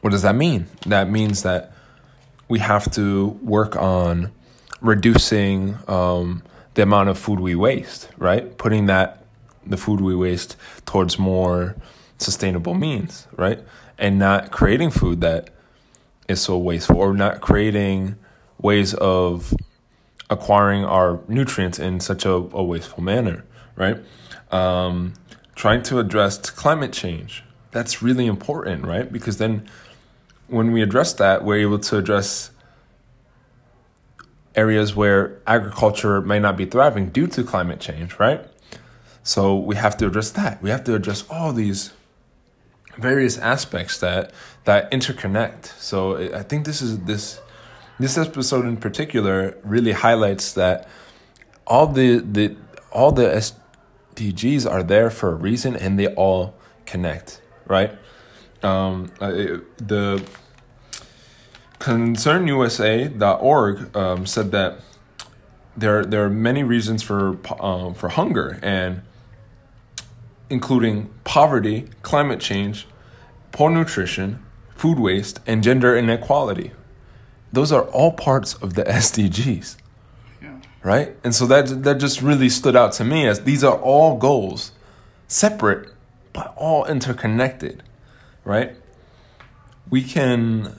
what 0.00 0.10
does 0.10 0.22
that 0.22 0.34
mean? 0.34 0.66
That 0.86 1.10
means 1.10 1.42
that 1.42 1.72
we 2.48 2.58
have 2.58 2.90
to 2.92 3.38
work 3.42 3.76
on 3.76 4.32
reducing 4.80 5.78
um, 5.88 6.42
the 6.74 6.82
amount 6.82 7.08
of 7.08 7.18
food 7.18 7.40
we 7.40 7.54
waste, 7.54 8.08
right? 8.16 8.56
Putting 8.56 8.86
that 8.86 9.24
the 9.66 9.76
food 9.76 10.00
we 10.00 10.16
waste 10.16 10.56
towards 10.86 11.18
more 11.18 11.76
sustainable 12.18 12.74
means, 12.74 13.26
right? 13.36 13.60
And 13.98 14.18
not 14.18 14.50
creating 14.50 14.90
food 14.90 15.20
that 15.20 15.50
is 16.28 16.40
so 16.40 16.56
wasteful 16.56 16.96
or 16.96 17.12
not 17.12 17.40
creating 17.40 18.16
ways 18.58 18.94
of 18.94 19.54
acquiring 20.30 20.84
our 20.84 21.20
nutrients 21.28 21.78
in 21.78 22.00
such 22.00 22.24
a, 22.24 22.30
a 22.30 22.62
wasteful 22.62 23.02
manner, 23.02 23.44
right? 23.76 23.98
Um, 24.50 25.14
trying 25.54 25.82
to 25.84 25.98
address 25.98 26.38
climate 26.50 26.92
change, 26.92 27.44
that's 27.70 28.02
really 28.02 28.26
important, 28.26 28.84
right? 28.84 29.12
Because 29.12 29.38
then 29.38 29.68
when 30.50 30.72
we 30.72 30.82
address 30.82 31.12
that, 31.14 31.44
we're 31.44 31.60
able 31.60 31.78
to 31.78 31.98
address 31.98 32.50
areas 34.54 34.94
where 34.94 35.40
agriculture 35.46 36.20
may 36.20 36.38
not 36.38 36.56
be 36.56 36.66
thriving 36.66 37.08
due 37.08 37.26
to 37.28 37.44
climate 37.44 37.80
change, 37.80 38.18
right? 38.18 38.44
So 39.22 39.56
we 39.56 39.76
have 39.76 39.96
to 39.98 40.06
address 40.06 40.30
that. 40.32 40.62
We 40.62 40.70
have 40.70 40.84
to 40.84 40.94
address 40.94 41.24
all 41.30 41.52
these 41.52 41.92
various 42.98 43.38
aspects 43.38 43.98
that 43.98 44.32
that 44.64 44.90
interconnect. 44.90 45.66
So 45.78 46.16
I 46.34 46.42
think 46.42 46.66
this 46.66 46.82
is 46.82 47.00
this 47.00 47.40
this 47.98 48.18
episode 48.18 48.64
in 48.66 48.76
particular 48.76 49.56
really 49.62 49.92
highlights 49.92 50.52
that 50.54 50.88
all 51.66 51.86
the 51.86 52.18
the 52.18 52.56
all 52.90 53.12
the 53.12 53.28
SDGs 54.16 54.70
are 54.70 54.82
there 54.82 55.10
for 55.10 55.30
a 55.30 55.34
reason 55.34 55.76
and 55.76 55.98
they 55.98 56.08
all 56.14 56.54
connect, 56.86 57.40
right? 57.66 57.96
Um, 58.62 59.10
the 59.18 60.24
ConcernUSA.org 61.78 63.96
um, 63.96 64.26
said 64.26 64.52
that 64.52 64.80
there 65.76 66.04
there 66.04 66.24
are 66.24 66.30
many 66.30 66.62
reasons 66.62 67.02
for 67.02 67.38
um, 67.62 67.94
for 67.94 68.10
hunger 68.10 68.58
and 68.62 69.02
including 70.50 71.08
poverty, 71.24 71.88
climate 72.02 72.40
change, 72.40 72.86
poor 73.52 73.70
nutrition, 73.70 74.44
food 74.74 74.98
waste, 74.98 75.40
and 75.46 75.62
gender 75.62 75.96
inequality. 75.96 76.72
Those 77.52 77.72
are 77.72 77.84
all 77.84 78.12
parts 78.12 78.54
of 78.54 78.74
the 78.74 78.84
SDGs. 78.84 79.76
Yeah. 80.42 80.58
Right? 80.82 81.16
And 81.24 81.34
so 81.34 81.46
that 81.46 81.84
that 81.84 81.98
just 81.98 82.20
really 82.20 82.48
stood 82.48 82.76
out 82.76 82.92
to 82.94 83.04
me 83.04 83.26
as 83.26 83.44
these 83.44 83.64
are 83.64 83.78
all 83.78 84.18
goals, 84.18 84.72
separate 85.28 85.88
but 86.32 86.52
all 86.56 86.84
interconnected, 86.84 87.82
right? 88.44 88.76
We 89.88 90.02
can 90.02 90.78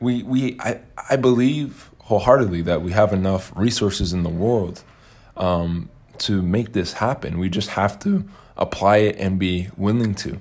we 0.00 0.22
we 0.22 0.58
I, 0.60 0.80
I 1.10 1.16
believe 1.16 1.90
wholeheartedly 2.00 2.62
that 2.62 2.82
we 2.82 2.92
have 2.92 3.12
enough 3.12 3.52
resources 3.56 4.12
in 4.12 4.22
the 4.22 4.30
world 4.30 4.82
um, 5.36 5.88
to 6.18 6.42
make 6.42 6.72
this 6.72 6.94
happen. 6.94 7.38
We 7.38 7.48
just 7.48 7.70
have 7.70 7.98
to 8.00 8.28
apply 8.56 8.98
it 8.98 9.16
and 9.18 9.38
be 9.38 9.68
willing 9.76 10.14
to 10.16 10.40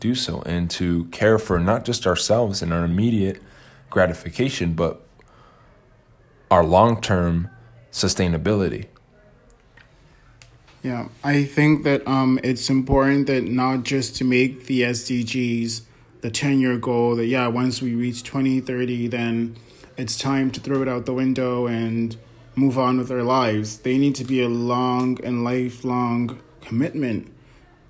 do 0.00 0.14
so 0.14 0.42
and 0.42 0.70
to 0.70 1.04
care 1.06 1.38
for 1.38 1.58
not 1.58 1.84
just 1.84 2.06
ourselves 2.06 2.60
and 2.60 2.72
our 2.72 2.84
immediate 2.84 3.40
gratification, 3.88 4.74
but 4.74 5.06
our 6.50 6.64
long 6.64 7.00
term 7.00 7.50
sustainability. 7.92 8.86
Yeah, 10.82 11.08
I 11.24 11.44
think 11.44 11.82
that 11.84 12.06
um, 12.06 12.38
it's 12.44 12.68
important 12.70 13.26
that 13.26 13.44
not 13.44 13.82
just 13.82 14.16
to 14.16 14.24
make 14.24 14.66
the 14.66 14.82
SDGs 14.82 15.82
the 16.20 16.30
10 16.30 16.60
year 16.60 16.76
goal 16.78 17.16
that, 17.16 17.26
yeah, 17.26 17.46
once 17.46 17.80
we 17.82 17.94
reach 17.94 18.22
2030, 18.22 19.08
then 19.08 19.56
it's 19.96 20.18
time 20.18 20.50
to 20.50 20.60
throw 20.60 20.82
it 20.82 20.88
out 20.88 21.06
the 21.06 21.14
window 21.14 21.66
and 21.66 22.16
move 22.54 22.78
on 22.78 22.98
with 22.98 23.10
our 23.10 23.22
lives. 23.22 23.78
They 23.78 23.98
need 23.98 24.14
to 24.16 24.24
be 24.24 24.42
a 24.42 24.48
long 24.48 25.22
and 25.24 25.44
lifelong 25.44 26.40
commitment 26.60 27.32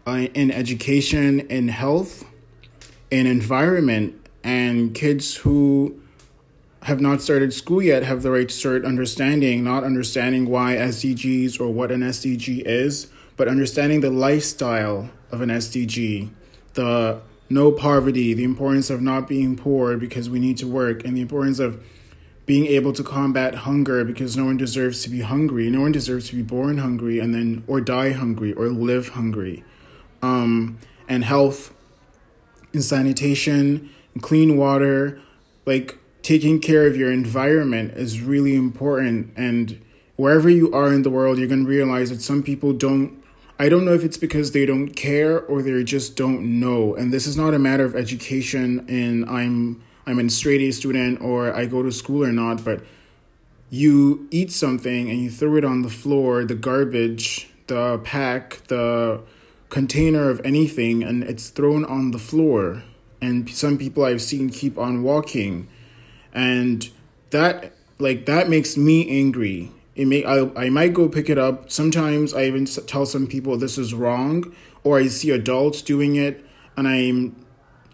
uh, 0.07 0.29
in 0.35 0.51
education, 0.51 1.41
in 1.41 1.69
health, 1.69 2.25
in 3.11 3.27
environment, 3.27 4.15
and 4.45 4.95
kids 4.95 5.37
who 5.37 6.01
have 6.83 7.01
not 7.01 7.21
started 7.21 7.53
school 7.53 7.83
yet 7.83 8.05
have 8.05 8.23
the 8.23 8.31
right 8.31 8.49
to 8.49 8.55
start 8.55 8.85
understanding, 8.85 9.65
not 9.65 9.83
understanding 9.83 10.49
why 10.49 10.75
SDGs 10.75 11.61
or 11.61 11.69
what 11.69 11.91
an 11.91 12.01
SDG 12.03 12.63
is, 12.65 13.09
but 13.37 13.49
understanding 13.49 14.01
the 14.01 14.11
lifestyle 14.11 15.11
of 15.33 15.41
an 15.41 15.49
SDG, 15.49 16.31
the 16.75 17.21
no 17.49 17.71
poverty, 17.71 18.35
the 18.35 18.45
importance 18.45 18.91
of 18.91 19.01
not 19.01 19.29
being 19.29 19.57
poor 19.57 19.97
because 19.97 20.29
we 20.29 20.39
need 20.39 20.57
to 20.59 20.67
work, 20.67 21.05
and 21.05 21.17
the 21.17 21.21
importance 21.21 21.59
of 21.59 21.83
being 22.47 22.67
able 22.67 22.93
to 22.93 23.03
combat 23.03 23.55
hunger 23.55 24.05
because 24.05 24.37
no 24.37 24.45
one 24.45 24.57
deserves 24.57 25.03
to 25.03 25.11
be 25.11 25.21
hungry. 25.21 25.69
No 25.69 25.81
one 25.81 25.93
deserves 25.93 26.29
to 26.31 26.37
be 26.37 26.43
born 26.43 26.79
hungry 26.79 27.19
and 27.19 27.35
then 27.35 27.65
or 27.67 27.81
die 27.81 28.13
hungry 28.13 28.53
or 28.53 28.69
live 28.69 29.11
hungry. 29.11 29.65
Um, 30.23 30.79
and 31.09 31.25
health 31.25 31.75
and 32.73 32.83
sanitation 32.83 33.91
and 34.15 34.23
clean 34.23 34.57
water, 34.57 35.21
like 35.67 35.99
taking 36.23 36.61
care 36.61 36.87
of 36.87 36.97
your 36.97 37.11
environment 37.13 37.93
is 37.97 38.21
really 38.21 38.55
important. 38.55 39.33
And 39.37 39.81
wherever 40.15 40.49
you 40.49 40.73
are 40.73 40.93
in 40.93 41.03
the 41.03 41.11
world, 41.11 41.39
you're 41.39 41.49
going 41.49 41.65
to 41.65 41.69
realize 41.69 42.11
that 42.11 42.23
some 42.23 42.45
people 42.45 42.73
don't 42.73 43.23
I 43.59 43.71
don't 43.71 43.87
know 43.87 43.95
if 43.95 44.05
it's 44.05 44.19
because 44.19 44.53
they 44.53 44.67
don't 44.67 44.91
care 44.91 45.41
or 45.41 45.63
they 45.63 45.83
just 45.83 46.15
don't 46.15 46.61
know. 46.61 46.95
And 46.95 47.13
this 47.13 47.27
is 47.27 47.37
not 47.37 47.55
a 47.55 47.59
matter 47.59 47.85
of 47.85 47.97
education 47.97 48.85
and 48.89 49.25
I'm 49.29 49.83
I'm 50.07 50.19
a 50.19 50.31
straight 50.31 50.61
A 50.61 50.71
student 50.73 51.21
or 51.21 51.53
I 51.53 51.67
go 51.67 51.83
to 51.83 51.91
school 51.91 52.23
or 52.23 52.33
not, 52.33 52.65
but 52.65 52.83
you 53.71 54.29
eat 54.31 54.53
something 54.53 55.11
and 55.11 55.21
you 55.21 55.31
throw 55.31 55.57
it 55.57 55.65
on 55.65 55.83
the 55.83 55.89
floor, 55.89 56.45
the 56.45 56.55
garbage, 56.55 57.49
the 57.67 57.99
pack, 58.05 58.63
the 58.69 59.23
container 59.69 60.31
of 60.31 60.41
anything, 60.45 61.03
and 61.03 61.25
it's 61.25 61.49
thrown 61.49 61.85
on 61.85 62.13
the 62.13 62.19
floor. 62.19 62.85
And 63.21 63.51
some 63.51 63.79
people 63.79 64.05
I've 64.05 64.23
seen 64.23 64.51
keep 64.51 64.79
on 64.79 65.03
walking. 65.03 65.67
And 66.33 66.89
that 67.31 67.73
like 67.99 68.27
that 68.27 68.49
makes 68.49 68.77
me 68.77 69.09
angry 69.09 69.73
it 69.97 70.07
may 70.07 70.25
I, 70.25 70.51
I 70.55 70.69
might 70.69 70.93
go 70.93 71.09
pick 71.09 71.29
it 71.29 71.39
up. 71.39 71.71
Sometimes 71.71 72.35
i 72.35 72.45
even 72.45 72.67
tell 72.67 73.07
some 73.07 73.27
people 73.27 73.57
this 73.57 73.79
is 73.79 73.95
wrong 73.95 74.55
or 74.85 74.99
i 74.99 75.09
see 75.09 75.31
adults 75.31 75.83
doing 75.83 76.17
it 76.17 76.45
and 76.77 76.87
i'm 76.87 77.35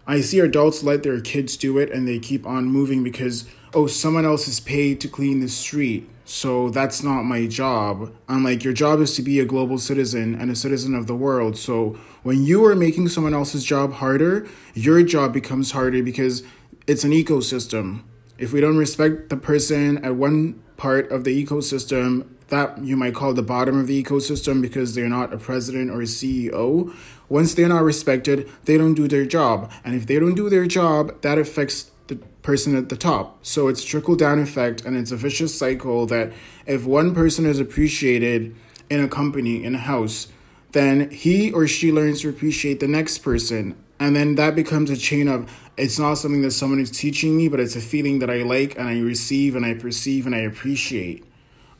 i 0.05 0.21
see 0.21 0.39
adults 0.39 0.83
let 0.83 1.03
their 1.03 1.19
kids 1.21 1.57
do 1.57 1.77
it 1.77 1.91
and 1.91 2.07
they 2.07 2.19
keep 2.19 2.45
on 2.45 2.65
moving 2.65 3.03
because 3.03 3.45
oh 3.73 3.87
someone 3.87 4.25
else 4.25 4.47
is 4.47 4.59
paid 4.59 5.01
to 5.01 5.07
clean 5.07 5.39
the 5.39 5.47
street 5.49 6.09
so 6.25 6.69
that's 6.69 7.03
not 7.03 7.23
my 7.23 7.47
job. 7.47 8.13
I'm 8.29 8.45
like 8.45 8.63
your 8.63 8.71
job 8.71 9.01
is 9.01 9.13
to 9.17 9.21
be 9.21 9.41
a 9.41 9.45
global 9.45 9.77
citizen 9.77 10.39
and 10.39 10.49
a 10.49 10.55
citizen 10.55 10.95
of 10.95 11.07
the 11.07 11.15
world 11.15 11.57
so 11.57 11.97
when 12.23 12.43
you 12.43 12.63
are 12.65 12.75
making 12.75 13.09
someone 13.09 13.33
else's 13.33 13.63
job 13.63 13.93
harder 13.93 14.47
your 14.73 15.03
job 15.03 15.33
becomes 15.33 15.71
harder 15.71 16.01
because 16.01 16.43
it's 16.87 17.03
an 17.03 17.11
ecosystem. 17.11 18.03
If 18.37 18.51
we 18.51 18.61
don't 18.61 18.77
respect 18.77 19.29
the 19.29 19.37
person 19.37 20.03
at 20.03 20.15
one 20.15 20.62
part 20.77 21.11
of 21.11 21.23
the 21.23 21.45
ecosystem 21.45 22.27
that 22.49 22.83
you 22.83 22.95
might 22.95 23.15
call 23.15 23.33
the 23.33 23.41
bottom 23.41 23.79
of 23.79 23.87
the 23.87 24.03
ecosystem 24.03 24.61
because 24.61 24.93
they're 24.93 25.09
not 25.09 25.33
a 25.33 25.37
president 25.37 25.89
or 25.89 26.01
a 26.01 26.05
CEO. 26.05 26.93
Once 27.29 27.55
they're 27.55 27.67
not 27.67 27.83
respected, 27.83 28.49
they 28.65 28.77
don't 28.77 28.93
do 28.93 29.07
their 29.07 29.25
job. 29.25 29.71
And 29.83 29.95
if 29.95 30.05
they 30.05 30.19
don't 30.19 30.35
do 30.35 30.49
their 30.49 30.67
job, 30.67 31.21
that 31.21 31.37
affects 31.37 31.91
the 32.07 32.17
person 32.43 32.75
at 32.75 32.89
the 32.89 32.97
top. 32.97 33.43
So 33.45 33.67
it's 33.69 33.83
trickle 33.83 34.15
down 34.15 34.39
effect 34.39 34.85
and 34.85 34.95
it's 34.95 35.11
a 35.11 35.15
vicious 35.15 35.57
cycle 35.57 36.05
that 36.07 36.31
if 36.65 36.85
one 36.85 37.15
person 37.15 37.45
is 37.45 37.59
appreciated 37.59 38.55
in 38.89 39.03
a 39.03 39.07
company, 39.07 39.63
in 39.63 39.75
a 39.75 39.79
house, 39.79 40.27
then 40.73 41.09
he 41.09 41.51
or 41.51 41.67
she 41.67 41.91
learns 41.91 42.21
to 42.21 42.29
appreciate 42.29 42.79
the 42.79 42.87
next 42.87 43.19
person. 43.19 43.75
And 43.99 44.15
then 44.15 44.35
that 44.35 44.55
becomes 44.55 44.89
a 44.89 44.97
chain 44.97 45.27
of 45.27 45.49
it's 45.77 45.97
not 45.97 46.15
something 46.15 46.41
that 46.41 46.51
someone 46.51 46.79
is 46.79 46.91
teaching 46.91 47.35
me, 47.35 47.47
but 47.47 47.59
it's 47.59 47.75
a 47.75 47.81
feeling 47.81 48.19
that 48.19 48.29
I 48.29 48.43
like 48.43 48.77
and 48.77 48.87
I 48.87 48.99
receive 48.99 49.55
and 49.55 49.65
I 49.65 49.73
perceive 49.73 50.25
and 50.25 50.35
I 50.35 50.39
appreciate. 50.39 51.25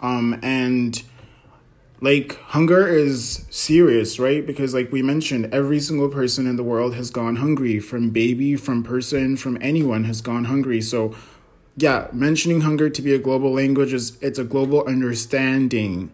Um, 0.02 0.40
and 0.42 1.02
like 2.02 2.38
hunger 2.42 2.88
is 2.88 3.46
serious, 3.50 4.20
right? 4.20 4.46
Because 4.46 4.74
like 4.74 4.92
we 4.92 5.02
mentioned, 5.02 5.54
every 5.54 5.80
single 5.80 6.10
person 6.10 6.48
in 6.48 6.56
the 6.56 6.64
world 6.64 6.96
has 6.96 7.12
gone 7.12 7.38
hungry, 7.38 7.80
from 7.80 8.10
baby, 8.10 8.56
from 8.56 8.84
person, 8.84 9.38
from 9.38 9.58
anyone 9.62 10.04
has 10.04 10.22
gone 10.22 10.46
hungry. 10.46 10.82
So 10.82 11.16
yeah, 11.78 12.08
mentioning 12.12 12.62
hunger 12.62 12.90
to 12.90 13.02
be 13.02 13.14
a 13.14 13.20
global 13.20 13.54
language 13.54 13.94
is 13.94 14.18
it's 14.22 14.38
a 14.38 14.44
global 14.44 14.86
understanding 14.86 16.12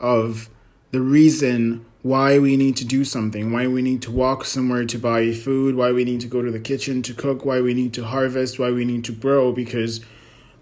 of 0.00 0.48
the 0.92 1.00
reason 1.00 1.84
why 2.02 2.38
we 2.38 2.56
need 2.56 2.76
to 2.76 2.84
do 2.84 3.04
something, 3.04 3.52
why 3.52 3.66
we 3.66 3.82
need 3.82 4.00
to 4.02 4.10
walk 4.10 4.44
somewhere 4.44 4.84
to 4.84 4.98
buy 4.98 5.32
food, 5.32 5.74
why 5.74 5.90
we 5.90 6.04
need 6.04 6.20
to 6.20 6.28
go 6.28 6.42
to 6.42 6.50
the 6.50 6.60
kitchen 6.60 7.02
to 7.02 7.12
cook, 7.12 7.44
why 7.44 7.60
we 7.60 7.74
need 7.74 7.92
to 7.92 8.04
harvest, 8.04 8.58
why 8.58 8.70
we 8.70 8.84
need 8.84 9.04
to 9.04 9.12
grow, 9.12 9.52
because 9.52 10.00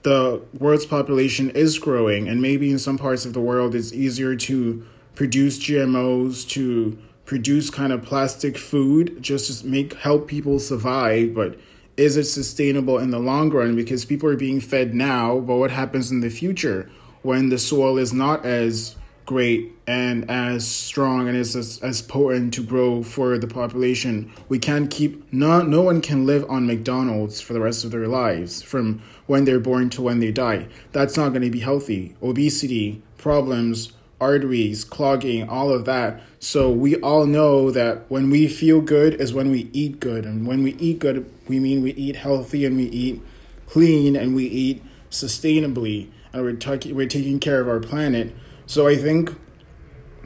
the 0.02 0.40
world's 0.58 0.86
population 0.86 1.50
is 1.50 1.78
growing, 1.78 2.28
and 2.28 2.40
maybe 2.40 2.70
in 2.70 2.78
some 2.78 2.96
parts 2.96 3.26
of 3.26 3.34
the 3.34 3.40
world 3.40 3.74
it's 3.74 3.92
easier 3.92 4.34
to 4.36 4.86
produce 5.14 5.58
GMOs, 5.58 6.48
to 6.50 6.96
produce 7.26 7.70
kind 7.70 7.92
of 7.92 8.02
plastic 8.02 8.56
food 8.56 9.20
just 9.20 9.60
to 9.60 9.66
make 9.66 9.94
help 9.94 10.28
people 10.28 10.58
survive, 10.58 11.34
but 11.34 11.58
is 11.96 12.16
it 12.16 12.24
sustainable 12.24 12.98
in 12.98 13.10
the 13.10 13.18
long 13.18 13.50
run? 13.50 13.74
Because 13.74 14.04
people 14.04 14.28
are 14.28 14.36
being 14.36 14.60
fed 14.60 14.94
now, 14.94 15.40
but 15.40 15.56
what 15.56 15.70
happens 15.70 16.10
in 16.10 16.20
the 16.20 16.30
future 16.30 16.90
when 17.22 17.48
the 17.48 17.58
soil 17.58 17.98
is 17.98 18.12
not 18.12 18.44
as 18.44 18.94
great 19.26 19.72
and 19.86 20.28
as 20.30 20.66
strong 20.66 21.28
and 21.28 21.36
as, 21.36 21.54
as, 21.54 21.78
as 21.82 22.00
potent 22.00 22.54
to 22.54 22.62
grow 22.62 23.02
for 23.02 23.36
the 23.36 23.46
population. 23.46 24.32
We 24.48 24.58
can't 24.58 24.90
keep 24.90 25.30
no 25.32 25.62
no 25.62 25.82
one 25.82 26.00
can 26.00 26.24
live 26.24 26.48
on 26.48 26.66
McDonald's 26.66 27.40
for 27.40 27.52
the 27.52 27.60
rest 27.60 27.84
of 27.84 27.90
their 27.90 28.08
lives 28.08 28.62
from 28.62 29.02
when 29.26 29.44
they're 29.44 29.60
born 29.60 29.90
to 29.90 30.02
when 30.02 30.20
they 30.20 30.32
die. 30.32 30.68
That's 30.92 31.16
not 31.16 31.30
going 31.30 31.42
to 31.42 31.50
be 31.50 31.60
healthy. 31.60 32.16
Obesity, 32.22 33.02
problems, 33.18 33.92
arteries 34.20 34.84
clogging, 34.84 35.48
all 35.48 35.70
of 35.70 35.84
that. 35.84 36.22
So 36.38 36.70
we 36.70 36.96
all 36.96 37.26
know 37.26 37.70
that 37.70 38.08
when 38.08 38.30
we 38.30 38.48
feel 38.48 38.80
good 38.80 39.14
is 39.14 39.34
when 39.34 39.50
we 39.50 39.68
eat 39.72 40.00
good. 40.00 40.24
And 40.24 40.46
when 40.46 40.62
we 40.62 40.74
eat 40.74 41.00
good, 41.00 41.30
we 41.48 41.58
mean 41.60 41.82
we 41.82 41.92
eat 41.92 42.16
healthy 42.16 42.64
and 42.64 42.76
we 42.76 42.84
eat 42.84 43.20
clean 43.66 44.16
and 44.16 44.34
we 44.34 44.44
eat 44.46 44.82
sustainably 45.10 46.10
and 46.32 46.42
we're, 46.42 46.54
talking, 46.54 46.94
we're 46.94 47.08
taking 47.08 47.40
care 47.40 47.60
of 47.60 47.68
our 47.68 47.80
planet. 47.80 48.34
So 48.66 48.88
I 48.88 48.96
think 48.96 49.34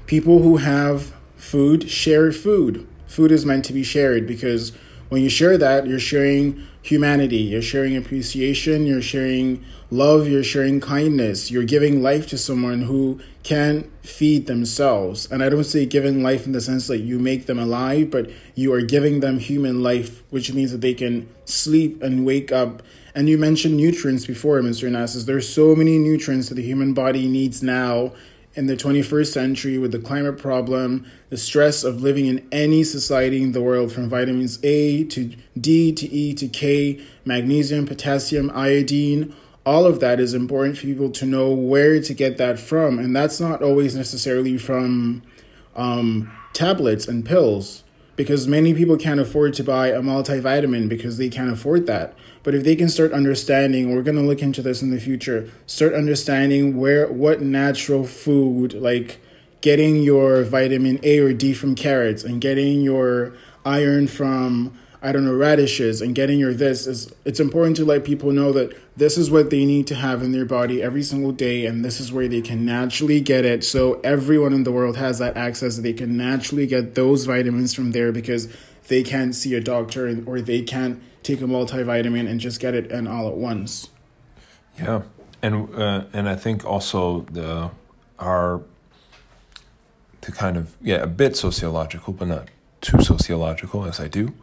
people 0.07 0.43
who 0.43 0.57
have 0.57 1.15
food 1.37 1.89
share 1.91 2.33
food. 2.33 2.87
Food 3.07 3.31
is 3.31 3.45
meant 3.45 3.65
to 3.67 3.73
be 3.73 3.83
shared 3.83 4.27
because 4.27 4.73
when 5.09 5.23
you 5.23 5.29
share 5.29 5.59
that, 5.59 5.87
you're 5.87 5.99
sharing 5.99 6.67
humanity, 6.83 7.37
you're 7.37 7.63
sharing 7.63 7.97
appreciation, 7.97 8.87
you're 8.87 9.03
sharing 9.03 9.65
love, 9.91 10.29
you're 10.29 10.45
sharing 10.45 10.81
kindness, 10.81 11.51
you're 11.51 11.65
giving 11.65 12.03
life 12.03 12.27
to 12.29 12.39
someone 12.39 12.83
who 12.83 13.21
can't 13.43 13.91
feed 14.07 14.47
themselves. 14.47 15.31
And 15.31 15.43
I 15.43 15.49
don't 15.49 15.65
say 15.65 15.87
giving 15.87 16.23
life 16.23 16.47
in 16.47 16.53
the 16.53 16.61
sense 16.61 16.87
that 16.87 16.99
you 16.99 17.19
make 17.19 17.47
them 17.47 17.59
alive, 17.59 18.11
but 18.11 18.31
you 18.55 18.73
are 18.73 18.83
giving 18.83 19.21
them 19.21 19.39
human 19.39 19.83
life, 19.83 20.23
which 20.31 20.53
means 20.53 20.73
that 20.73 20.81
they 20.81 20.95
can 20.95 21.29
sleep 21.45 22.03
and 22.03 22.25
wake 22.25 22.53
up. 22.53 22.83
And 23.15 23.29
you 23.29 23.39
mentioned 23.39 23.77
nutrients 23.77 24.27
before, 24.27 24.61
Mr. 24.61 24.91
Nassis. 24.91 25.25
There's 25.25 25.53
so 25.53 25.75
many 25.75 25.99
nutrients 25.99 26.49
that 26.49 26.55
the 26.55 26.63
human 26.63 26.95
body 26.95 27.27
needs 27.27 27.63
now 27.63 28.13
in 28.55 28.67
the 28.67 28.77
21st 28.77 29.33
century 29.33 29.79
with 29.79 29.93
the 29.93 29.99
climate 29.99 30.37
problem, 30.37 31.07
the 31.29 31.37
stress 31.37 31.85
of 31.85 32.03
living 32.03 32.27
in 32.27 32.47
any 32.51 32.83
society 32.83 33.43
in 33.43 33.53
the 33.53 33.63
world, 33.63 33.93
from 33.93 34.09
vitamins 34.09 34.59
A 34.65 35.05
to 35.05 35.35
D 35.59 35.93
to 35.93 36.07
E 36.09 36.35
to 36.35 36.49
K, 36.49 37.01
magnesium, 37.25 37.87
potassium, 37.87 38.51
iodine, 38.53 39.35
all 39.67 39.87
of 39.87 40.01
that 40.01 40.21
is 40.21 40.35
important 40.35 40.77
for 40.79 40.87
people 40.87 41.11
to 41.11 41.27
know 41.27 41.51
where 41.51 42.01
to 42.01 42.15
get 42.15 42.39
that 42.39 42.59
from. 42.59 42.99
And 42.99 43.15
that's 43.15 43.41
not 43.41 43.63
always 43.63 43.95
necessarily 43.95 44.57
from 44.57 45.23
um, 45.77 46.33
tablets 46.53 47.07
and 47.07 47.25
pills, 47.25 47.85
because 48.17 48.47
many 48.47 48.75
people 48.75 48.97
can't 48.97 49.21
afford 49.21 49.55
to 49.55 49.65
buy 49.65 49.89
a 49.89 50.01
multivitamin 50.01 50.89
because 50.89 51.17
they 51.17 51.29
can't 51.29 51.51
afford 51.51 51.87
that. 51.87 52.15
But 52.43 52.55
if 52.55 52.65
they 52.65 52.77
can 52.77 52.89
start 52.89 53.13
understanding, 53.13 53.95
we're 53.95 54.03
going 54.03 54.17
to 54.17 54.23
look 54.23 54.43
into 54.43 54.63
this 54.63 54.83
in 54.83 54.91
the 54.91 55.01
future, 55.01 55.51
start 55.67 55.95
understanding 55.95 56.77
where 56.77 57.07
what 57.11 57.41
natural 57.41 58.05
food 58.05 58.75
like 58.75 59.21
getting 59.61 59.97
your 60.03 60.43
vitamin 60.43 60.99
A 61.03 61.19
or 61.19 61.33
D 61.33 61.53
from 61.53 61.75
carrots 61.75 62.25
and 62.25 62.41
getting 62.41 62.81
your 62.81 63.35
iron 63.65 64.07
from 64.07 64.79
I 65.03 65.13
don't 65.13 65.25
know 65.25 65.35
radishes 65.35 66.03
and 66.03 66.15
getting 66.15 66.39
your 66.39 66.53
this 66.53 66.87
is 66.87 67.13
it's 67.25 67.41
important 67.41 67.77
to 67.77 67.85
let 67.85 68.05
people 68.05 68.33
know 68.33 68.53
that 68.53 68.77
this 68.97 69.17
is 69.17 69.31
what 69.31 69.51
they 69.51 69.65
need 69.65 69.87
to 69.87 69.95
have 69.95 70.23
in 70.23 70.33
their 70.33 70.45
body 70.45 70.83
every 70.83 71.03
single 71.03 71.33
day 71.33 71.65
and 71.65 71.85
this 71.85 72.01
is 72.01 72.13
where 72.13 72.29
they 72.29 72.43
can 72.43 72.67
naturally 72.67 73.21
get 73.21 73.45
it 73.47 73.65
so 73.65 74.01
everyone 74.05 74.53
in 74.53 74.65
the 74.65 74.73
world 74.73 74.99
has 74.99 75.19
that 75.19 75.37
access 75.37 75.79
they 75.79 75.95
can 75.95 76.17
naturally 76.17 76.67
get 76.67 76.95
those 76.95 77.25
vitamins 77.25 77.73
from 77.73 77.93
there 77.93 78.13
because 78.13 78.55
they 78.89 79.03
can't 79.03 79.35
see 79.35 79.55
a 79.55 79.61
doctor 79.61 80.23
or 80.27 80.41
they 80.41 80.61
can't 80.61 81.01
take 81.23 81.41
a 81.41 81.45
multivitamin 81.45 82.29
and 82.29 82.41
just 82.41 82.61
get 82.61 82.75
it 82.75 82.91
and 82.91 83.09
all 83.09 83.29
at 83.29 83.37
once. 83.37 83.89
Yeah, 84.79 85.03
and 85.43 85.75
uh, 85.75 86.05
and 86.13 86.29
I 86.29 86.37
think 86.37 86.65
also 86.65 87.23
the 87.31 87.71
our 88.19 88.63
to 90.21 90.33
kind 90.33 90.57
of 90.57 90.77
yeah 90.83 90.97
a 90.97 91.07
bit 91.07 91.37
sociological, 91.37 92.13
but 92.13 92.29
not 92.29 92.49
too 92.81 93.03
sociological 93.03 93.85
as 93.85 94.01
I 94.01 94.09
do. 94.09 94.35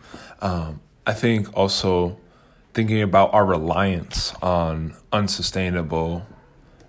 Um, 0.42 0.82
I 1.06 1.14
think 1.14 1.56
also 1.56 2.18
thinking 2.74 3.02
about 3.02 3.34
our 3.34 3.46
reliance 3.46 4.34
on 4.42 4.96
unsustainable 5.12 6.28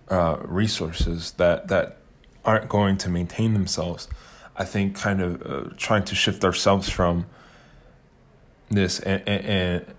uh, 0.09 0.39
resources 0.43 1.33
that 1.33 1.69
that 1.69 1.99
aren't 2.45 2.69
going 2.69 2.97
to 2.99 3.09
maintain 3.09 3.55
themselves. 3.55 4.09
I 4.57 4.65
think 4.65 4.97
kind 4.97 5.21
of 5.21 5.43
uh, 5.43 5.71
trying 5.77 6.05
to 6.05 6.15
shift 6.15 6.45
ourselves 6.45 6.89
from 6.89 7.27
this 8.71 9.01
and, 9.01 9.27
and 9.29 9.95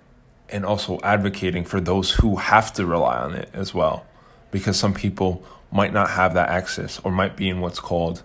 and 0.49 0.65
also 0.65 0.99
advocating 1.03 1.63
for 1.63 1.79
those 1.79 2.11
who 2.11 2.37
have 2.37 2.73
to 2.73 2.85
rely 2.85 3.17
on 3.17 3.35
it 3.35 3.49
as 3.53 3.73
well 3.73 4.05
because 4.51 4.77
some 4.77 4.93
people 4.93 5.43
might 5.71 5.93
not 5.93 6.09
have 6.09 6.33
that 6.33 6.49
access 6.49 6.99
or 7.03 7.11
might 7.11 7.35
be 7.35 7.47
in 7.47 7.61
what's 7.61 7.79
called 7.79 8.23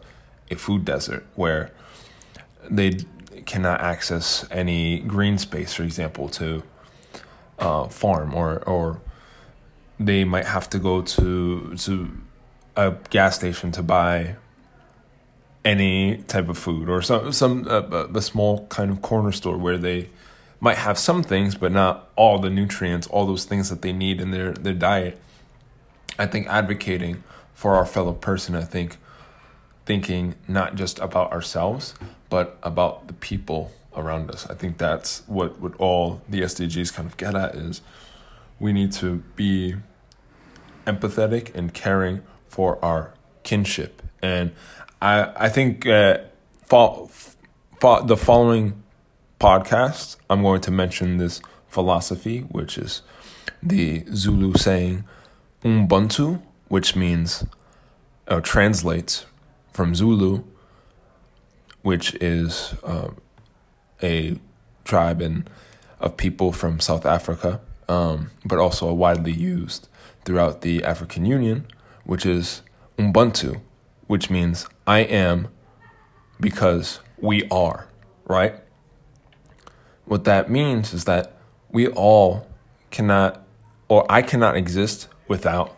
a 0.50 0.54
food 0.54 0.84
desert 0.84 1.24
where 1.34 1.70
they 2.70 2.98
cannot 3.46 3.80
access 3.80 4.46
any 4.50 5.00
green 5.00 5.38
space 5.38 5.74
for 5.74 5.82
example 5.82 6.28
to 6.28 6.62
uh, 7.58 7.86
farm 7.88 8.34
or 8.34 8.62
or 8.64 9.00
they 10.00 10.24
might 10.24 10.46
have 10.46 10.68
to 10.68 10.78
go 10.78 11.02
to 11.02 11.74
to 11.76 12.10
a 12.76 12.94
gas 13.10 13.36
station 13.36 13.70
to 13.70 13.82
buy 13.82 14.36
any 15.64 16.18
type 16.26 16.48
of 16.48 16.58
food 16.58 16.88
or 16.88 17.00
some 17.00 17.32
some 17.32 17.66
uh, 17.68 18.06
a 18.14 18.22
small 18.22 18.66
kind 18.66 18.90
of 18.90 19.00
corner 19.02 19.32
store 19.32 19.56
where 19.56 19.78
they 19.78 20.08
might 20.64 20.78
have 20.78 20.98
some 20.98 21.22
things, 21.22 21.54
but 21.54 21.70
not 21.70 22.08
all 22.16 22.38
the 22.38 22.48
nutrients, 22.48 23.06
all 23.08 23.26
those 23.26 23.44
things 23.44 23.68
that 23.68 23.82
they 23.82 23.92
need 23.92 24.18
in 24.18 24.30
their, 24.30 24.52
their 24.52 24.72
diet. 24.72 25.20
I 26.18 26.24
think 26.24 26.46
advocating 26.46 27.22
for 27.52 27.76
our 27.76 27.84
fellow 27.84 28.14
person, 28.14 28.54
I 28.54 28.62
think 28.62 28.96
thinking 29.84 30.36
not 30.48 30.74
just 30.74 30.98
about 31.00 31.32
ourselves, 31.32 31.94
but 32.34 32.58
about 32.64 33.06
the 33.06 33.12
people 33.12 33.70
around 33.94 34.28
us. 34.28 34.44
I 34.50 34.54
think 34.54 34.76
that's 34.78 35.22
what, 35.28 35.60
what 35.60 35.72
all 35.76 36.20
the 36.28 36.40
SDGs 36.40 36.92
kind 36.92 37.08
of 37.08 37.16
get 37.16 37.36
at 37.36 37.54
is 37.54 37.80
we 38.58 38.72
need 38.72 38.90
to 38.94 39.22
be 39.36 39.76
empathetic 40.84 41.54
and 41.54 41.72
caring 41.72 42.22
for 42.48 42.84
our 42.84 43.14
kinship. 43.44 44.02
And 44.20 44.50
I, 45.00 45.32
I 45.36 45.48
think 45.48 45.86
uh, 45.86 46.22
fo- 46.66 47.08
fo- 47.80 48.04
the 48.04 48.16
following 48.16 48.82
podcast, 49.38 50.16
I'm 50.28 50.42
going 50.42 50.62
to 50.62 50.72
mention 50.72 51.18
this 51.18 51.40
philosophy, 51.68 52.40
which 52.40 52.76
is 52.76 53.02
the 53.62 54.04
Zulu 54.12 54.54
saying 54.54 55.04
Ubuntu, 55.62 56.42
which 56.66 56.96
means 56.96 57.44
or 58.26 58.40
translates 58.40 59.24
from 59.72 59.94
Zulu, 59.94 60.42
which 61.84 62.14
is 62.14 62.74
uh, 62.82 63.10
a 64.02 64.38
tribe 64.84 65.20
and 65.20 65.48
of 66.00 66.16
people 66.16 66.50
from 66.50 66.80
South 66.80 67.04
Africa, 67.04 67.60
um, 67.88 68.30
but 68.42 68.58
also 68.58 68.90
widely 68.92 69.32
used 69.32 69.86
throughout 70.24 70.62
the 70.62 70.82
African 70.82 71.26
Union, 71.26 71.66
which 72.04 72.24
is 72.24 72.62
Ubuntu, 72.98 73.60
which 74.06 74.30
means 74.30 74.66
I 74.86 75.00
am 75.00 75.48
because 76.40 77.00
we 77.18 77.46
are, 77.50 77.86
right? 78.24 78.54
What 80.06 80.24
that 80.24 80.50
means 80.50 80.94
is 80.94 81.04
that 81.04 81.36
we 81.70 81.88
all 81.88 82.46
cannot, 82.90 83.44
or 83.88 84.06
I 84.08 84.22
cannot 84.22 84.56
exist 84.56 85.08
without 85.28 85.76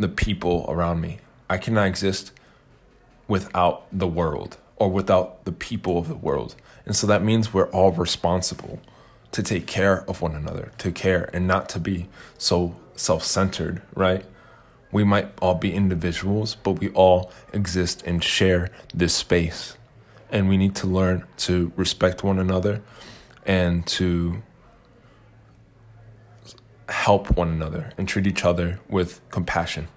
the 0.00 0.08
people 0.08 0.66
around 0.68 1.00
me. 1.00 1.18
I 1.48 1.56
cannot 1.56 1.86
exist 1.86 2.32
without 3.28 3.86
the 3.96 4.08
world 4.08 4.56
or 4.78 4.90
without 4.90 5.44
the 5.44 5.52
people 5.52 5.98
of 5.98 6.08
the 6.08 6.14
world. 6.14 6.54
And 6.86 6.94
so 6.96 7.06
that 7.06 7.22
means 7.22 7.52
we're 7.52 7.70
all 7.70 7.92
responsible 7.92 8.80
to 9.32 9.42
take 9.42 9.66
care 9.66 10.08
of 10.08 10.22
one 10.22 10.34
another, 10.34 10.72
to 10.78 10.90
care 10.90 11.28
and 11.32 11.46
not 11.46 11.68
to 11.70 11.80
be 11.80 12.08
so 12.38 12.74
self 12.96 13.24
centered, 13.24 13.82
right? 13.94 14.24
We 14.90 15.04
might 15.04 15.30
all 15.42 15.54
be 15.54 15.72
individuals, 15.72 16.54
but 16.54 16.72
we 16.72 16.88
all 16.90 17.30
exist 17.52 18.02
and 18.06 18.24
share 18.24 18.70
this 18.94 19.14
space. 19.14 19.76
And 20.30 20.48
we 20.48 20.56
need 20.56 20.74
to 20.76 20.86
learn 20.86 21.24
to 21.38 21.72
respect 21.76 22.22
one 22.22 22.38
another 22.38 22.82
and 23.44 23.86
to 23.86 24.42
help 26.88 27.36
one 27.36 27.48
another 27.48 27.92
and 27.98 28.08
treat 28.08 28.26
each 28.26 28.44
other 28.44 28.80
with 28.88 29.20
compassion. 29.30 29.88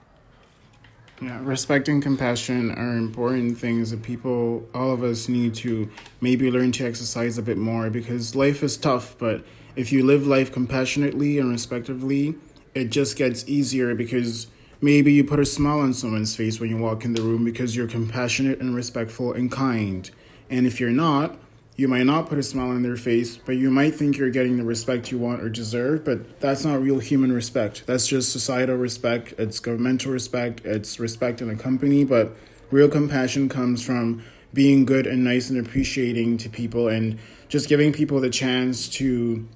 Yeah, 1.22 1.40
respect 1.44 1.88
and 1.88 2.02
compassion 2.02 2.72
are 2.72 2.98
important 2.98 3.60
things 3.60 3.92
that 3.92 4.02
people, 4.02 4.68
all 4.74 4.92
of 4.92 5.04
us, 5.04 5.30
need 5.30 5.54
to 5.56 5.88
maybe 6.20 6.50
learn 6.50 6.72
to 6.74 6.86
exercise 6.88 7.38
a 7.38 7.44
bit 7.44 7.58
more 7.58 7.92
because 7.92 8.36
life 8.36 8.64
is 8.64 8.76
tough. 8.76 9.16
But 9.20 9.46
if 9.76 9.92
you 9.92 10.04
live 10.04 10.26
life 10.26 10.52
compassionately 10.52 11.38
and 11.38 11.52
respectively, 11.52 12.34
it 12.74 12.86
just 12.86 13.18
gets 13.18 13.48
easier 13.48 13.94
because 13.94 14.48
maybe 14.82 15.14
you 15.14 15.24
put 15.24 15.40
a 15.40 15.46
smile 15.46 15.82
on 15.82 15.94
someone's 15.94 16.36
face 16.36 16.60
when 16.60 16.72
you 16.72 16.78
walk 16.78 17.06
in 17.06 17.14
the 17.14 17.22
room 17.22 17.46
because 17.46 17.76
you're 17.76 17.88
compassionate 17.88 18.60
and 18.60 18.74
respectful 18.74 19.32
and 19.32 19.52
kind. 19.52 20.10
And 20.50 20.66
if 20.66 20.80
you're 20.80 20.90
not, 20.90 21.38
you 21.82 21.88
might 21.88 22.04
not 22.04 22.30
put 22.30 22.38
a 22.38 22.44
smile 22.44 22.70
on 22.70 22.84
their 22.84 22.96
face, 22.96 23.38
but 23.38 23.54
you 23.54 23.72
might 23.72 23.96
think 23.96 24.16
you're 24.16 24.30
getting 24.30 24.56
the 24.58 24.64
respect 24.64 25.12
you 25.12 25.18
want 25.18 25.42
or 25.42 25.50
deserve, 25.50 26.06
but 26.06 26.40
that's 26.40 26.64
not 26.64 26.80
real 26.80 27.00
human 27.00 27.34
respect. 27.34 27.88
That's 27.88 28.06
just 28.06 28.32
societal 28.32 28.76
respect, 28.76 29.34
it's 29.40 29.60
governmental 29.60 30.12
respect, 30.12 30.62
it's 30.64 31.00
respect 31.00 31.42
in 31.42 31.50
a 31.50 31.56
company, 31.56 32.04
but 32.04 32.36
real 32.70 32.88
compassion 32.88 33.50
comes 33.50 33.84
from 33.84 34.24
being 34.54 34.86
good 34.86 35.08
and 35.08 35.24
nice 35.24 35.50
and 35.50 35.58
appreciating 35.58 36.38
to 36.38 36.50
people 36.50 36.88
and 36.88 37.18
just 37.50 37.68
giving 37.68 37.92
people 37.92 38.20
the 38.20 38.30
chance 38.30 38.88
to 38.90 39.50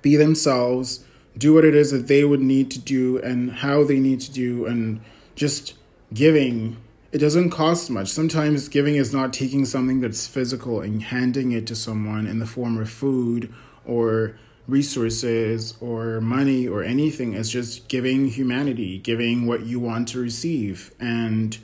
be 0.00 0.14
themselves, 0.14 1.04
do 1.36 1.54
what 1.54 1.64
it 1.64 1.74
is 1.74 1.90
that 1.90 2.06
they 2.06 2.22
would 2.22 2.40
need 2.40 2.70
to 2.70 2.78
do 2.78 3.18
and 3.18 3.50
how 3.50 3.82
they 3.82 3.98
need 3.98 4.20
to 4.20 4.30
do, 4.30 4.64
and 4.64 5.00
just 5.34 5.74
giving 6.14 6.76
it 7.10 7.18
doesn't 7.18 7.50
cost 7.50 7.90
much. 7.90 8.08
Sometimes 8.08 8.68
giving 8.68 8.96
is 8.96 9.12
not 9.12 9.32
taking 9.32 9.64
something 9.64 10.00
that's 10.00 10.26
physical 10.26 10.80
and 10.80 11.02
handing 11.02 11.52
it 11.52 11.66
to 11.68 11.74
someone 11.74 12.26
in 12.26 12.38
the 12.38 12.46
form 12.46 12.78
of 12.78 12.90
food 12.90 13.52
or 13.86 14.38
resources 14.66 15.74
or 15.80 16.20
money 16.20 16.68
or 16.68 16.82
anything. 16.82 17.32
It's 17.32 17.50
just 17.50 17.88
giving 17.88 18.28
humanity, 18.28 18.98
giving 18.98 19.46
what 19.46 19.64
you 19.64 19.80
want 19.80 20.08
to 20.08 20.20
receive. 20.20 20.92
And 21.00 21.56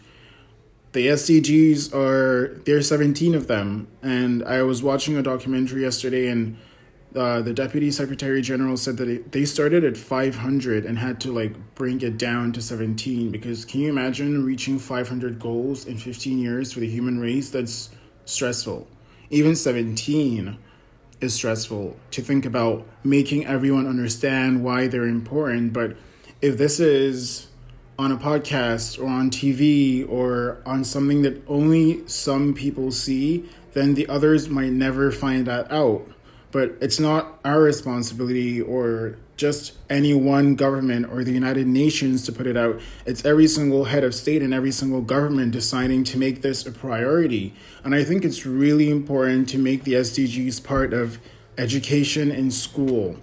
the 0.93 1.09
SDGs 1.09 1.95
are, 1.95 2.59
there's 2.65 2.89
17 2.89 3.35
of 3.35 3.47
them. 3.47 3.89
And 4.03 4.43
I 4.45 4.63
was 4.63 4.83
watching 4.83 5.17
a 5.17 5.23
documentary 5.23 5.83
yesterday 5.83 6.29
and 6.29 6.57
uh, 7.15 7.41
the 7.43 7.53
deputy 7.53 7.93
secretary 7.93 8.43
general 8.43 8.77
said 8.77 8.97
that 8.97 9.09
it, 9.09 9.31
they 9.31 9.45
started 9.45 9.85
at 9.85 9.97
500 9.97 10.85
and 10.85 10.99
had 10.99 11.21
to 11.21 11.33
like 11.33 11.55
bring 11.77 12.01
it 12.01 12.19
down 12.19 12.53
to 12.53 12.61
17 12.61 13.31
because 13.31 13.65
can 13.65 13.81
you 13.81 13.89
imagine 13.89 14.45
reaching 14.45 14.79
500 14.81 15.39
goals 15.39 15.87
in 15.87 15.97
15 15.97 16.39
years 16.39 16.73
for 16.73 16.81
the 16.81 16.89
human 16.89 17.21
race? 17.21 17.51
That's 17.51 17.91
stressful. 18.25 18.89
Even 19.31 19.55
17 19.55 20.59
is 21.21 21.35
stressful 21.35 21.97
to 22.11 22.21
think 22.21 22.45
about 22.45 22.87
making 23.05 23.47
everyone 23.47 23.87
understand 23.87 24.65
why 24.65 24.89
they're 24.89 25.07
important 25.07 25.73
but 25.73 25.97
if 26.43 26.59
this 26.59 26.81
is 26.81 27.47
on 27.99 28.11
a 28.11 28.17
podcast 28.17 29.01
or 29.01 29.07
on 29.07 29.31
TV 29.31 30.07
or 30.09 30.61
on 30.67 30.83
something 30.83 31.23
that 31.23 31.41
only 31.49 32.07
some 32.09 32.53
people 32.53 32.91
see 32.91 33.49
then 33.73 33.95
the 33.95 34.07
others 34.09 34.49
might 34.49 34.73
never 34.73 35.11
find 35.11 35.47
that 35.47 35.71
out 35.73 36.07
but 36.55 36.77
it's 36.81 37.01
not 37.01 37.41
our 37.45 37.61
responsibility 37.61 38.61
or 38.61 39.17
just 39.37 39.73
any 39.91 40.15
one 40.15 40.55
government 40.55 41.05
or 41.11 41.25
the 41.25 41.33
United 41.33 41.67
Nations 41.67 42.25
to 42.25 42.31
put 42.31 42.47
it 42.47 42.57
out. 42.57 42.81
It's 43.05 43.25
every 43.25 43.49
single 43.49 43.87
head 43.87 44.05
of 44.05 44.15
state 44.15 44.41
and 44.41 44.55
every 44.55 44.71
single 44.71 45.03
government 45.03 45.51
deciding 45.51 46.05
to 46.05 46.17
make 46.17 46.43
this 46.43 46.65
a 46.65 46.71
priority. 46.71 47.55
And 47.83 47.93
I 47.93 48.05
think 48.05 48.25
it's 48.25 48.47
really 48.47 48.89
important 48.89 49.49
to 49.49 49.59
make 49.59 49.83
the 49.83 49.95
SDGs 49.95 50.63
part 50.63 50.95
of 50.95 51.19
education 51.59 52.31
in 52.31 52.53
school. 52.53 53.17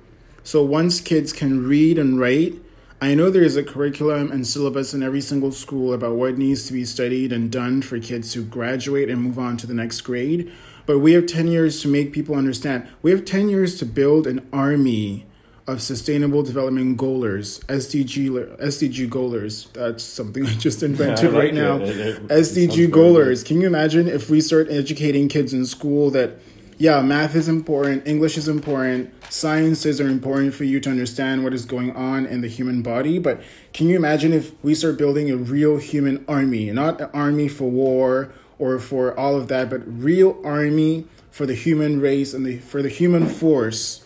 So 0.44 0.62
once 0.62 1.00
kids 1.00 1.32
can 1.32 1.66
read 1.66 1.98
and 1.98 2.20
write, 2.20 2.56
I 3.00 3.16
know 3.16 3.30
there 3.30 3.44
is 3.44 3.56
a 3.56 3.64
curriculum 3.64 4.30
and 4.30 4.46
syllabus 4.46 4.94
in 4.94 5.04
every 5.04 5.22
single 5.22 5.54
school 5.54 5.94
about 5.94 6.16
what 6.16 6.38
needs 6.38 6.68
to 6.68 6.74
be 6.74 6.84
studied 6.84 7.32
and 7.32 7.50
done 7.50 7.82
for 7.82 7.98
kids 7.98 8.34
to 8.34 8.44
graduate 8.44 9.10
and 9.10 9.22
move 9.22 9.40
on 9.40 9.56
to 9.58 9.68
the 9.68 9.74
next 9.74 10.02
grade. 10.02 10.52
But 10.86 11.00
we 11.00 11.14
have 11.14 11.26
10 11.26 11.48
years 11.48 11.82
to 11.82 11.88
make 11.88 12.12
people 12.12 12.36
understand. 12.36 12.88
We 13.02 13.12
have 13.12 13.26
10 13.26 13.50
years 13.50 13.78
to 13.80 13.86
build 13.86 14.28
an 14.28 14.48
army 14.52 15.26
of 15.68 15.82
sustainable 15.82 16.44
development 16.44 16.98
goalers, 16.98 17.64
SDG 17.66 18.58
SDG 18.58 19.08
goalers. 19.10 19.72
That's 19.74 20.04
something 20.04 20.46
I 20.48 20.54
just 20.56 20.84
invented 20.84 21.24
yeah, 21.24 21.30
I 21.30 21.34
like 21.34 21.44
right 21.44 21.54
now. 21.54 21.76
It. 21.78 21.98
It, 21.98 22.28
SDG 22.28 22.88
goalers. 22.88 23.46
Can 23.46 23.62
you 23.62 23.68
imagine 23.68 24.08
if 24.08 24.30
we 24.30 24.42
start 24.42 24.68
educating 24.70 25.28
kids 25.28 25.54
in 25.54 25.66
school 25.66 26.10
that 26.12 26.40
yeah, 26.78 27.00
math 27.04 27.36
is 27.36 27.48
important, 27.48 28.08
English 28.08 28.40
is 28.40 28.48
important, 28.48 29.14
sciences 29.32 30.02
are 30.02 30.08
important 30.08 30.56
for 30.56 30.64
you 30.64 30.80
to 30.80 30.90
understand 30.90 31.44
what 31.44 31.54
is 31.54 31.64
going 31.64 31.96
on 31.96 32.26
in 32.26 32.42
the 32.42 32.48
human 32.48 32.82
body. 32.82 33.20
But 33.20 33.44
can 33.72 33.88
you 33.88 33.96
imagine 33.96 34.34
if 34.34 34.52
we 34.64 34.74
start 34.74 34.98
building 34.98 35.30
a 35.30 35.38
real 35.38 35.78
human 35.78 36.26
army, 36.28 36.72
not 36.72 37.00
an 37.00 37.12
army 37.14 37.48
for 37.48 37.70
war 37.70 38.34
or 38.62 38.78
for 38.78 39.18
all 39.20 39.36
of 39.36 39.48
that, 39.48 39.72
but 39.72 39.82
real 39.86 40.40
army 40.46 41.08
for 41.32 41.48
the 41.48 41.56
human 41.56 42.00
race 42.00 42.32
and 42.32 42.46
the, 42.46 42.60
for 42.60 42.84
the 42.84 42.90
human 42.90 43.28
force. 43.28 44.06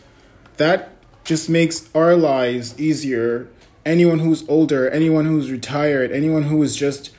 That 0.56 0.92
just 1.26 1.50
makes 1.50 1.90
our 1.94 2.16
lives 2.16 2.80
easier. 2.80 3.50
Anyone 3.86 4.20
who's 4.20 4.48
older, 4.48 4.90
anyone 4.90 5.26
who's 5.26 5.52
retired, 5.52 6.10
anyone 6.12 6.44
who 6.44 6.64
is 6.64 6.76
just 6.76 7.12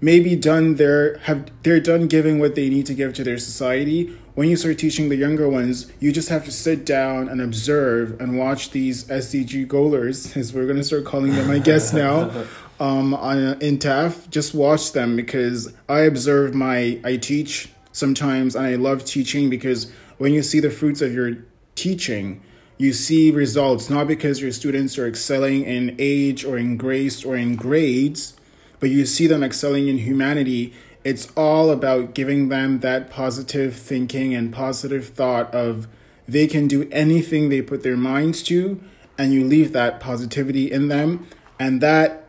maybe 0.00 0.36
done 0.36 0.76
their 0.76 1.18
have 1.18 1.50
they're 1.62 1.80
done 1.80 2.06
giving 2.06 2.38
what 2.38 2.54
they 2.54 2.68
need 2.68 2.86
to 2.86 2.94
give 2.94 3.14
to 3.14 3.24
their 3.24 3.38
society. 3.38 4.16
When 4.34 4.48
you 4.48 4.56
start 4.56 4.78
teaching 4.78 5.08
the 5.08 5.16
younger 5.16 5.48
ones, 5.48 5.90
you 5.98 6.12
just 6.12 6.28
have 6.28 6.44
to 6.44 6.52
sit 6.52 6.86
down 6.86 7.28
and 7.28 7.40
observe 7.40 8.18
and 8.20 8.38
watch 8.38 8.70
these 8.70 9.04
SDG 9.04 9.66
goalers, 9.66 10.36
as 10.36 10.54
we're 10.54 10.66
gonna 10.66 10.84
start 10.84 11.04
calling 11.04 11.34
them, 11.34 11.50
I 11.50 11.58
guess 11.58 11.92
now, 11.92 12.30
um, 12.80 13.14
on, 13.14 13.60
in 13.60 13.78
TAF, 13.78 14.28
just 14.30 14.54
watch 14.54 14.92
them 14.92 15.14
because 15.14 15.72
I 15.88 16.00
observe 16.00 16.54
my, 16.54 16.98
I 17.04 17.18
teach 17.18 17.68
sometimes 17.92 18.56
and 18.56 18.66
I 18.66 18.76
love 18.76 19.04
teaching 19.04 19.50
because 19.50 19.92
when 20.16 20.32
you 20.32 20.42
see 20.42 20.60
the 20.60 20.70
fruits 20.70 21.02
of 21.02 21.12
your 21.12 21.44
teaching, 21.74 22.42
you 22.78 22.94
see 22.94 23.30
results 23.30 23.90
not 23.90 24.08
because 24.08 24.40
your 24.40 24.52
students 24.52 24.96
are 24.98 25.06
excelling 25.06 25.64
in 25.64 25.94
age 25.98 26.44
or 26.44 26.56
in 26.56 26.78
grace 26.78 27.22
or 27.22 27.36
in 27.36 27.54
grades, 27.54 28.34
but 28.78 28.88
you 28.88 29.04
see 29.04 29.26
them 29.26 29.42
excelling 29.42 29.88
in 29.88 29.98
humanity. 29.98 30.72
It's 31.04 31.30
all 31.36 31.70
about 31.70 32.14
giving 32.14 32.48
them 32.48 32.80
that 32.80 33.10
positive 33.10 33.76
thinking 33.76 34.34
and 34.34 34.52
positive 34.52 35.08
thought 35.08 35.54
of 35.54 35.86
they 36.26 36.46
can 36.46 36.66
do 36.68 36.88
anything 36.90 37.48
they 37.48 37.60
put 37.60 37.82
their 37.82 37.96
minds 37.96 38.42
to, 38.44 38.80
and 39.18 39.34
you 39.34 39.44
leave 39.44 39.72
that 39.72 40.00
positivity 40.00 40.70
in 40.70 40.88
them. 40.88 41.26
And 41.58 41.82
that 41.82 42.19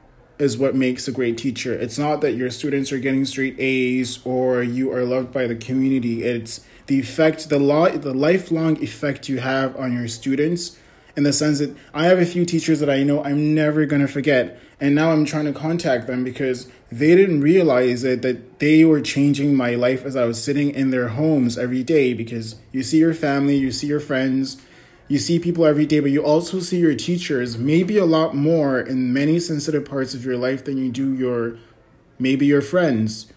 is 0.42 0.58
what 0.58 0.74
makes 0.74 1.08
a 1.08 1.12
great 1.12 1.38
teacher. 1.38 1.72
It's 1.72 2.00
not 2.00 2.22
that 2.22 2.32
your 2.32 2.50
students 2.50 2.92
are 2.92 2.98
getting 2.98 3.26
straight 3.26 3.56
A's 3.60 4.20
or 4.26 4.64
you 4.64 4.92
are 4.92 5.06
loved 5.06 5.32
by 5.32 5.46
the 5.46 5.56
community. 5.56 6.24
It's 6.24 6.62
the 6.88 7.00
effect, 7.00 7.50
the 7.50 7.60
lo- 7.60 7.96
the 7.96 8.14
lifelong 8.14 8.82
effect 8.82 9.30
you 9.30 9.38
have 9.38 9.76
on 9.78 9.94
your 9.94 10.08
students 10.08 10.80
in 11.16 11.24
the 11.24 11.32
sense 11.32 11.60
that 11.60 11.78
I 11.94 12.06
have 12.06 12.18
a 12.18 12.26
few 12.26 12.44
teachers 12.44 12.80
that 12.80 12.90
I 12.90 13.04
know 13.04 13.24
I'm 13.24 13.54
never 13.54 13.86
going 13.86 14.02
to 14.02 14.08
forget. 14.08 14.60
And 14.80 14.96
now 14.96 15.12
I'm 15.12 15.26
trying 15.26 15.46
to 15.46 15.54
contact 15.54 16.08
them 16.08 16.24
because 16.24 16.68
they 16.92 17.16
didn't 17.16 17.42
realize 17.42 18.04
it, 18.04 18.24
that 18.24 18.58
they 18.58 18.84
were 18.84 19.02
changing 19.02 19.56
my 19.56 19.76
life 19.76 20.06
as 20.06 20.16
I 20.16 20.26
was 20.26 20.44
sitting 20.44 20.72
in 20.72 20.90
their 20.90 21.10
homes 21.10 21.56
every 21.56 21.84
day 21.84 22.16
because 22.16 22.56
you 22.72 22.82
see 22.82 22.98
your 22.98 23.14
family, 23.14 23.58
you 23.58 23.72
see 23.72 23.86
your 23.86 24.00
friends, 24.00 24.58
you 25.12 25.20
see 25.20 25.40
people 25.40 25.66
every 25.66 25.86
day, 25.86 26.00
but 26.00 26.10
you 26.10 26.24
also 26.24 26.62
see 26.62 26.80
your 26.80 26.96
teachers 26.96 27.58
maybe 27.58 27.98
a 27.98 28.06
lot 28.06 28.34
more 28.34 28.80
in 28.80 29.12
many 29.12 29.42
sensitive 29.42 29.84
parts 29.84 30.14
of 30.14 30.24
your 30.24 30.38
life 30.38 30.64
than 30.64 30.78
you 30.78 30.90
do 30.90 31.14
your 31.14 31.58
maybe 32.18 32.46
your 32.46 32.62
friends. 32.62 33.28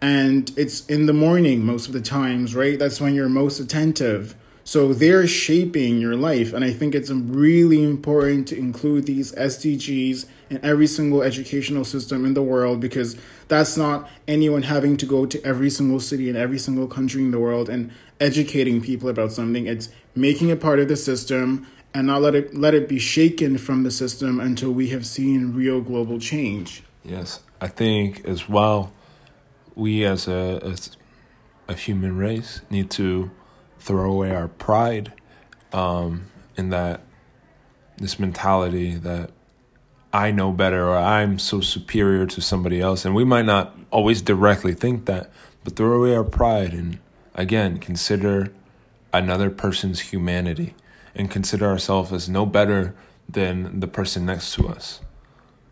And 0.00 0.52
it's 0.56 0.86
in 0.86 1.06
the 1.06 1.12
morning 1.12 1.66
most 1.66 1.88
of 1.88 1.92
the 1.92 2.00
times, 2.00 2.54
right? 2.54 2.78
That's 2.78 3.00
when 3.00 3.16
you're 3.16 3.28
most 3.28 3.58
attentive. 3.58 4.36
So 4.62 4.94
they're 4.94 5.26
shaping 5.26 5.98
your 5.98 6.14
life. 6.14 6.52
And 6.52 6.64
I 6.64 6.72
think 6.72 6.94
it's 6.94 7.10
really 7.10 7.82
important 7.82 8.46
to 8.48 8.56
include 8.56 9.06
these 9.06 9.32
SDGs 9.32 10.26
in 10.50 10.64
every 10.64 10.86
single 10.86 11.22
educational 11.22 11.84
system 11.84 12.24
in 12.24 12.34
the 12.34 12.44
world 12.44 12.78
because 12.78 13.16
that's 13.48 13.76
not 13.76 14.08
anyone 14.28 14.62
having 14.62 14.96
to 14.98 15.06
go 15.06 15.26
to 15.26 15.44
every 15.44 15.68
single 15.68 15.98
city 15.98 16.30
in 16.30 16.36
every 16.36 16.58
single 16.58 16.86
country 16.86 17.22
in 17.22 17.32
the 17.32 17.40
world 17.40 17.68
and 17.68 17.90
educating 18.20 18.80
people 18.80 19.08
about 19.08 19.32
something. 19.32 19.66
It's 19.66 19.88
making 20.14 20.48
it 20.48 20.60
part 20.60 20.78
of 20.78 20.88
the 20.88 20.96
system 20.96 21.66
and 21.92 22.06
not 22.06 22.22
let 22.22 22.34
it 22.34 22.54
let 22.54 22.74
it 22.74 22.88
be 22.88 22.98
shaken 22.98 23.56
from 23.58 23.84
the 23.84 23.90
system 23.90 24.40
until 24.40 24.72
we 24.72 24.88
have 24.88 25.06
seen 25.06 25.54
real 25.54 25.80
global 25.80 26.18
change. 26.18 26.82
Yes, 27.04 27.40
I 27.60 27.68
think 27.68 28.24
as 28.24 28.48
well, 28.48 28.92
we 29.74 30.04
as 30.04 30.26
a 30.26 30.60
as 30.62 30.96
a 31.68 31.74
human 31.74 32.16
race 32.16 32.60
need 32.70 32.90
to 32.90 33.30
throw 33.78 34.10
away 34.10 34.34
our 34.34 34.48
pride 34.48 35.12
um, 35.72 36.26
in 36.56 36.70
that 36.70 37.02
this 37.96 38.18
mentality 38.18 38.94
that 38.96 39.30
I 40.12 40.30
know 40.30 40.52
better 40.52 40.88
or 40.88 40.96
I'm 40.96 41.38
so 41.38 41.60
superior 41.60 42.26
to 42.26 42.40
somebody 42.40 42.80
else. 42.80 43.04
And 43.04 43.14
we 43.14 43.24
might 43.24 43.46
not 43.46 43.76
always 43.90 44.22
directly 44.22 44.74
think 44.74 45.06
that, 45.06 45.30
but 45.62 45.76
throw 45.76 45.92
away 45.92 46.14
our 46.14 46.24
pride 46.24 46.72
and 46.72 46.98
again, 47.34 47.78
consider 47.78 48.52
another 49.12 49.50
person's 49.50 50.00
humanity 50.00 50.74
and 51.14 51.30
consider 51.30 51.66
ourselves 51.66 52.12
as 52.12 52.28
no 52.28 52.44
better 52.44 52.94
than 53.28 53.80
the 53.80 53.86
person 53.86 54.26
next 54.26 54.54
to 54.54 54.68
us. 54.68 55.00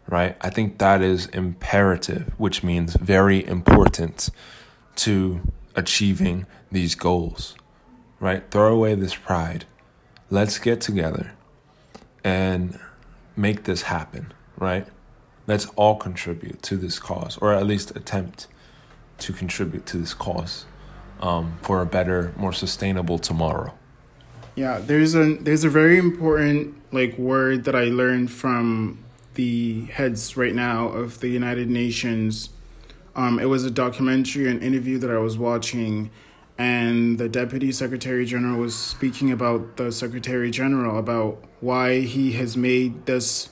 Right? 0.09 0.37
I 0.41 0.51
think 0.51 0.79
that 0.79 1.01
is 1.01 1.27
imperative, 1.27 2.33
which 2.37 2.63
means 2.63 2.95
very 2.97 3.47
important 3.47 4.31
to 4.97 5.41
achieving 5.75 6.47
these 6.71 6.95
goals. 6.95 7.55
Right? 8.21 8.49
Throw 8.51 8.75
away 8.75 8.95
this 8.95 9.15
pride. 9.15 9.65
Let's 10.31 10.59
get 10.59 10.81
together 10.81 11.33
and 12.25 12.79
make 13.37 13.65
this 13.65 13.83
happen, 13.83 14.33
right? 14.57 14.87
Let's 15.47 15.67
all 15.77 15.97
contribute 15.97 16.63
to 16.63 16.77
this 16.77 16.99
cause, 16.99 17.37
or 17.39 17.53
at 17.53 17.67
least 17.67 17.95
attempt 17.97 18.47
to 19.19 19.33
contribute 19.33 19.87
to 19.87 19.99
this 19.99 20.15
cause 20.15 20.67
um, 21.23 21.57
for 21.63 21.81
a 21.81 21.87
better, 21.87 22.35
more 22.37 22.53
sustainable 22.53 23.19
tomorrow. 23.19 23.73
Yeah, 24.55 24.81
there's 24.81 25.15
a 25.15 25.37
there's 25.37 25.65
a 25.65 25.71
very 25.71 25.97
important 25.97 26.75
like 26.93 27.17
word 27.17 27.65
that 27.65 27.75
I 27.75 27.85
learned 27.85 28.31
from 28.31 29.03
the 29.35 29.87
heads 29.87 30.37
right 30.37 30.55
now 30.55 30.89
of 30.89 31.21
the 31.21 31.29
United 31.29 31.71
Nations. 31.71 32.51
Um, 33.17 33.39
it 33.39 33.47
was 33.47 33.65
a 33.65 33.71
documentary, 33.71 34.51
an 34.51 34.61
interview 34.61 34.99
that 34.99 35.11
I 35.11 35.19
was 35.19 35.39
watching, 35.39 36.11
and 36.59 37.17
the 37.17 37.31
Deputy 37.31 37.73
Secretary 37.73 38.27
General 38.27 38.59
was 38.59 38.75
speaking 38.75 39.31
about 39.31 39.79
the 39.79 39.91
Secretary 39.91 40.51
General 40.51 40.99
about 40.99 41.43
why 41.61 42.01
he 42.01 42.33
has 42.33 42.57
made 42.57 43.07
this 43.07 43.49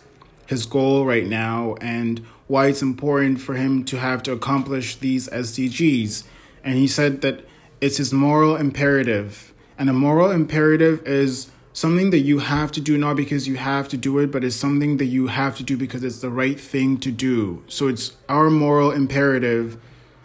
his 0.46 0.66
goal 0.66 1.06
right 1.06 1.26
now 1.26 1.76
and 1.80 2.26
why 2.48 2.66
it's 2.66 2.82
important 2.82 3.40
for 3.40 3.54
him 3.54 3.84
to 3.84 3.96
have 3.96 4.22
to 4.24 4.32
accomplish 4.32 4.96
these 4.96 5.28
SDGs. 5.28 6.24
And 6.64 6.74
he 6.74 6.88
said 6.88 7.20
that 7.20 7.44
it's 7.80 7.96
his 7.96 8.12
moral 8.12 8.56
imperative. 8.56 9.52
And 9.78 9.88
a 9.88 9.92
moral 9.92 10.30
imperative 10.30 11.06
is 11.06 11.50
something 11.72 12.10
that 12.10 12.18
you 12.18 12.40
have 12.40 12.72
to 12.72 12.80
do 12.80 12.98
not 12.98 13.16
because 13.16 13.48
you 13.48 13.56
have 13.56 13.88
to 13.88 13.96
do 13.96 14.18
it, 14.18 14.30
but 14.30 14.44
it's 14.44 14.56
something 14.56 14.98
that 14.98 15.06
you 15.06 15.28
have 15.28 15.56
to 15.56 15.62
do 15.62 15.76
because 15.76 16.04
it's 16.04 16.20
the 16.20 16.30
right 16.30 16.60
thing 16.60 16.98
to 16.98 17.10
do. 17.10 17.62
So 17.68 17.88
it's 17.88 18.16
our 18.28 18.50
moral 18.50 18.90
imperative, 18.90 19.78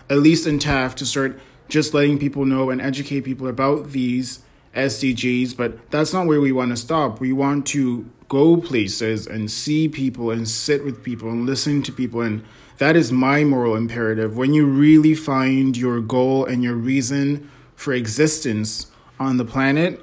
at 0.10 0.18
least 0.18 0.47
in 0.47 0.60
TAF, 0.60 0.95
to 0.95 1.06
start 1.06 1.39
just 1.70 1.93
letting 1.93 2.20
people 2.20 2.45
know 2.45 2.70
and 2.70 2.82
educate 2.82 3.22
people 3.22 3.47
about 3.47 3.91
these 3.91 4.39
SDGs, 4.76 5.56
but 5.56 5.89
that's 5.89 6.14
not 6.14 6.28
where 6.28 6.41
we 6.41 6.51
want 6.51 6.72
to 6.72 6.78
stop. 6.78 7.20
We 7.20 7.32
want 7.32 7.66
to 7.68 8.10
go 8.28 8.58
places 8.58 9.26
and 9.26 9.49
see 9.49 9.88
people 9.88 10.32
and 10.32 10.47
sit 10.47 10.84
with 10.84 11.03
people 11.03 11.30
and 11.30 11.45
listen 11.45 11.82
to 11.84 11.91
people 11.91 12.22
and 12.22 12.43
that 12.78 12.95
is 12.95 13.11
my 13.11 13.43
moral 13.43 13.76
imperative. 13.76 14.36
When 14.36 14.53
you 14.53 14.65
really 14.65 15.15
find 15.15 15.78
your 15.78 16.01
goal 16.01 16.45
and 16.45 16.63
your 16.63 16.76
reason 16.76 17.49
for 17.76 17.93
existence 17.93 18.88
on 19.19 19.38
the 19.38 19.45
planet, 19.45 20.01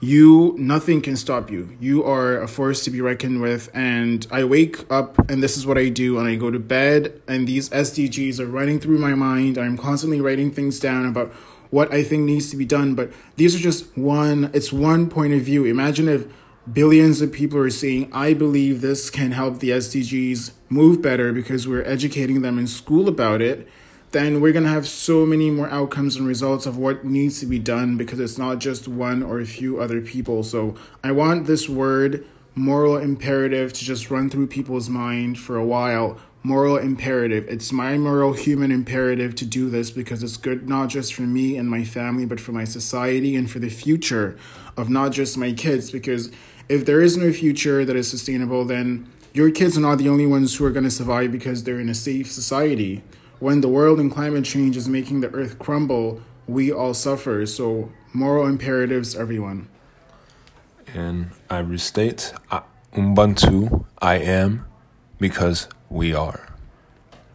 you 0.00 0.54
nothing 0.58 1.00
can 1.00 1.16
stop 1.16 1.50
you. 1.50 1.76
You 1.80 2.04
are 2.04 2.40
a 2.40 2.46
force 2.46 2.84
to 2.84 2.90
be 2.90 3.00
reckoned 3.00 3.40
with 3.40 3.70
and 3.74 4.26
I 4.30 4.44
wake 4.44 4.90
up 4.92 5.30
and 5.30 5.42
this 5.42 5.56
is 5.56 5.66
what 5.66 5.78
I 5.78 5.88
do 5.88 6.18
and 6.18 6.28
I 6.28 6.34
go 6.36 6.50
to 6.50 6.58
bed 6.58 7.22
and 7.26 7.48
these 7.48 7.68
SDGs 7.70 8.38
are 8.38 8.46
running 8.46 8.80
through 8.80 8.98
my 8.98 9.14
mind. 9.14 9.56
I'm 9.56 9.76
constantly 9.78 10.20
writing 10.20 10.50
things 10.50 10.78
down 10.78 11.06
about 11.06 11.32
what 11.70 11.92
I 11.92 12.02
think 12.02 12.24
needs 12.24 12.50
to 12.50 12.56
be 12.56 12.64
done, 12.64 12.94
but 12.94 13.12
these 13.36 13.56
are 13.56 13.58
just 13.58 13.96
one 13.96 14.50
it's 14.52 14.72
one 14.72 15.08
point 15.08 15.32
of 15.32 15.40
view. 15.40 15.64
Imagine 15.64 16.08
if 16.08 16.26
billions 16.72 17.20
of 17.20 17.32
people 17.32 17.58
are 17.58 17.70
saying, 17.70 18.10
I 18.12 18.34
believe 18.34 18.80
this 18.80 19.10
can 19.10 19.32
help 19.32 19.58
the 19.58 19.70
SDGs 19.70 20.52
move 20.68 21.02
better 21.02 21.32
because 21.32 21.68
we're 21.68 21.84
educating 21.84 22.42
them 22.42 22.58
in 22.58 22.66
school 22.66 23.08
about 23.08 23.42
it, 23.42 23.68
then 24.12 24.40
we're 24.40 24.52
going 24.52 24.64
to 24.64 24.70
have 24.70 24.86
so 24.86 25.26
many 25.26 25.50
more 25.50 25.68
outcomes 25.70 26.16
and 26.16 26.26
results 26.26 26.66
of 26.66 26.78
what 26.78 27.04
needs 27.04 27.40
to 27.40 27.46
be 27.46 27.58
done 27.58 27.96
because 27.96 28.20
it's 28.20 28.38
not 28.38 28.60
just 28.60 28.86
one 28.86 29.22
or 29.22 29.40
a 29.40 29.46
few 29.46 29.80
other 29.80 30.00
people. 30.00 30.42
So 30.42 30.76
I 31.02 31.10
want 31.10 31.46
this 31.46 31.68
word, 31.68 32.24
moral 32.54 32.96
imperative, 32.96 33.72
to 33.72 33.84
just 33.84 34.10
run 34.10 34.30
through 34.30 34.46
people's 34.46 34.88
mind 34.88 35.38
for 35.38 35.56
a 35.56 35.64
while. 35.64 36.18
Moral 36.44 36.76
imperative. 36.76 37.46
It's 37.48 37.72
my 37.72 37.96
moral 37.96 38.34
human 38.34 38.70
imperative 38.70 39.34
to 39.36 39.46
do 39.46 39.70
this 39.70 39.90
because 39.90 40.22
it's 40.22 40.36
good 40.36 40.68
not 40.68 40.90
just 40.90 41.14
for 41.14 41.22
me 41.22 41.56
and 41.56 41.68
my 41.68 41.84
family, 41.84 42.26
but 42.26 42.38
for 42.38 42.52
my 42.52 42.64
society 42.64 43.34
and 43.34 43.50
for 43.50 43.58
the 43.58 43.70
future 43.70 44.38
of 44.76 44.90
not 44.90 45.10
just 45.10 45.38
my 45.38 45.52
kids. 45.52 45.90
Because 45.90 46.30
if 46.68 46.84
there 46.84 47.00
is 47.00 47.16
no 47.16 47.32
future 47.32 47.84
that 47.84 47.96
is 47.96 48.08
sustainable, 48.08 48.64
then 48.64 49.10
your 49.32 49.50
kids 49.50 49.76
are 49.76 49.80
not 49.80 49.98
the 49.98 50.08
only 50.08 50.26
ones 50.26 50.56
who 50.56 50.64
are 50.64 50.70
going 50.70 50.84
to 50.84 50.90
survive 50.90 51.32
because 51.32 51.64
they're 51.64 51.80
in 51.80 51.88
a 51.88 51.94
safe 51.94 52.30
society. 52.30 53.02
When 53.40 53.60
the 53.60 53.68
world 53.68 54.00
and 54.00 54.10
climate 54.10 54.44
change 54.44 54.76
is 54.76 54.88
making 54.88 55.20
the 55.20 55.28
earth 55.30 55.58
crumble, 55.58 56.22
we 56.46 56.72
all 56.72 56.94
suffer. 56.94 57.44
So, 57.46 57.90
moral 58.12 58.46
imperatives, 58.46 59.16
everyone. 59.16 59.68
And 60.94 61.30
I 61.50 61.58
restate 61.58 62.32
Ubuntu, 62.92 63.84
I 63.98 64.16
am 64.16 64.66
because 65.18 65.68
we 65.90 66.14
are. 66.14 66.54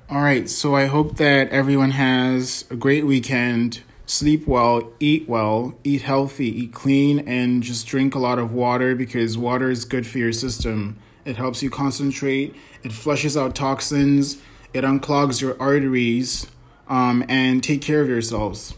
All 0.10 0.22
right, 0.22 0.50
so 0.50 0.76
I 0.76 0.86
hope 0.86 1.18
that 1.18 1.50
everyone 1.50 1.92
has 1.92 2.66
a 2.72 2.76
great 2.76 3.06
weekend 3.06 3.84
sleep 4.10 4.48
well, 4.48 4.92
eat 5.00 5.30
well, 5.30 5.76
eat 5.84 6.02
healthy, 6.02 6.64
eat 6.64 6.74
clean, 6.74 7.20
and 7.28 7.62
just 7.62 7.86
drink 7.86 8.16
a 8.16 8.20
lot 8.20 8.40
of 8.40 8.52
water 8.52 8.96
because 8.96 9.38
water 9.38 9.70
is 9.70 9.86
good 9.86 10.08
for 10.08 10.18
your 10.18 10.34
system. 10.34 10.98
It 11.26 11.38
helps 11.38 11.62
you 11.62 11.70
concentrate, 11.70 12.56
it 12.82 12.92
flushes 12.92 13.38
out 13.38 13.54
toxins, 13.54 14.42
it 14.74 14.84
unclogs 14.84 15.42
your 15.42 15.56
arteries, 15.62 16.48
um, 16.88 17.24
and 17.30 17.64
take 17.64 17.82
care 17.82 18.02
of 18.02 18.10
yourselves. 18.10 18.74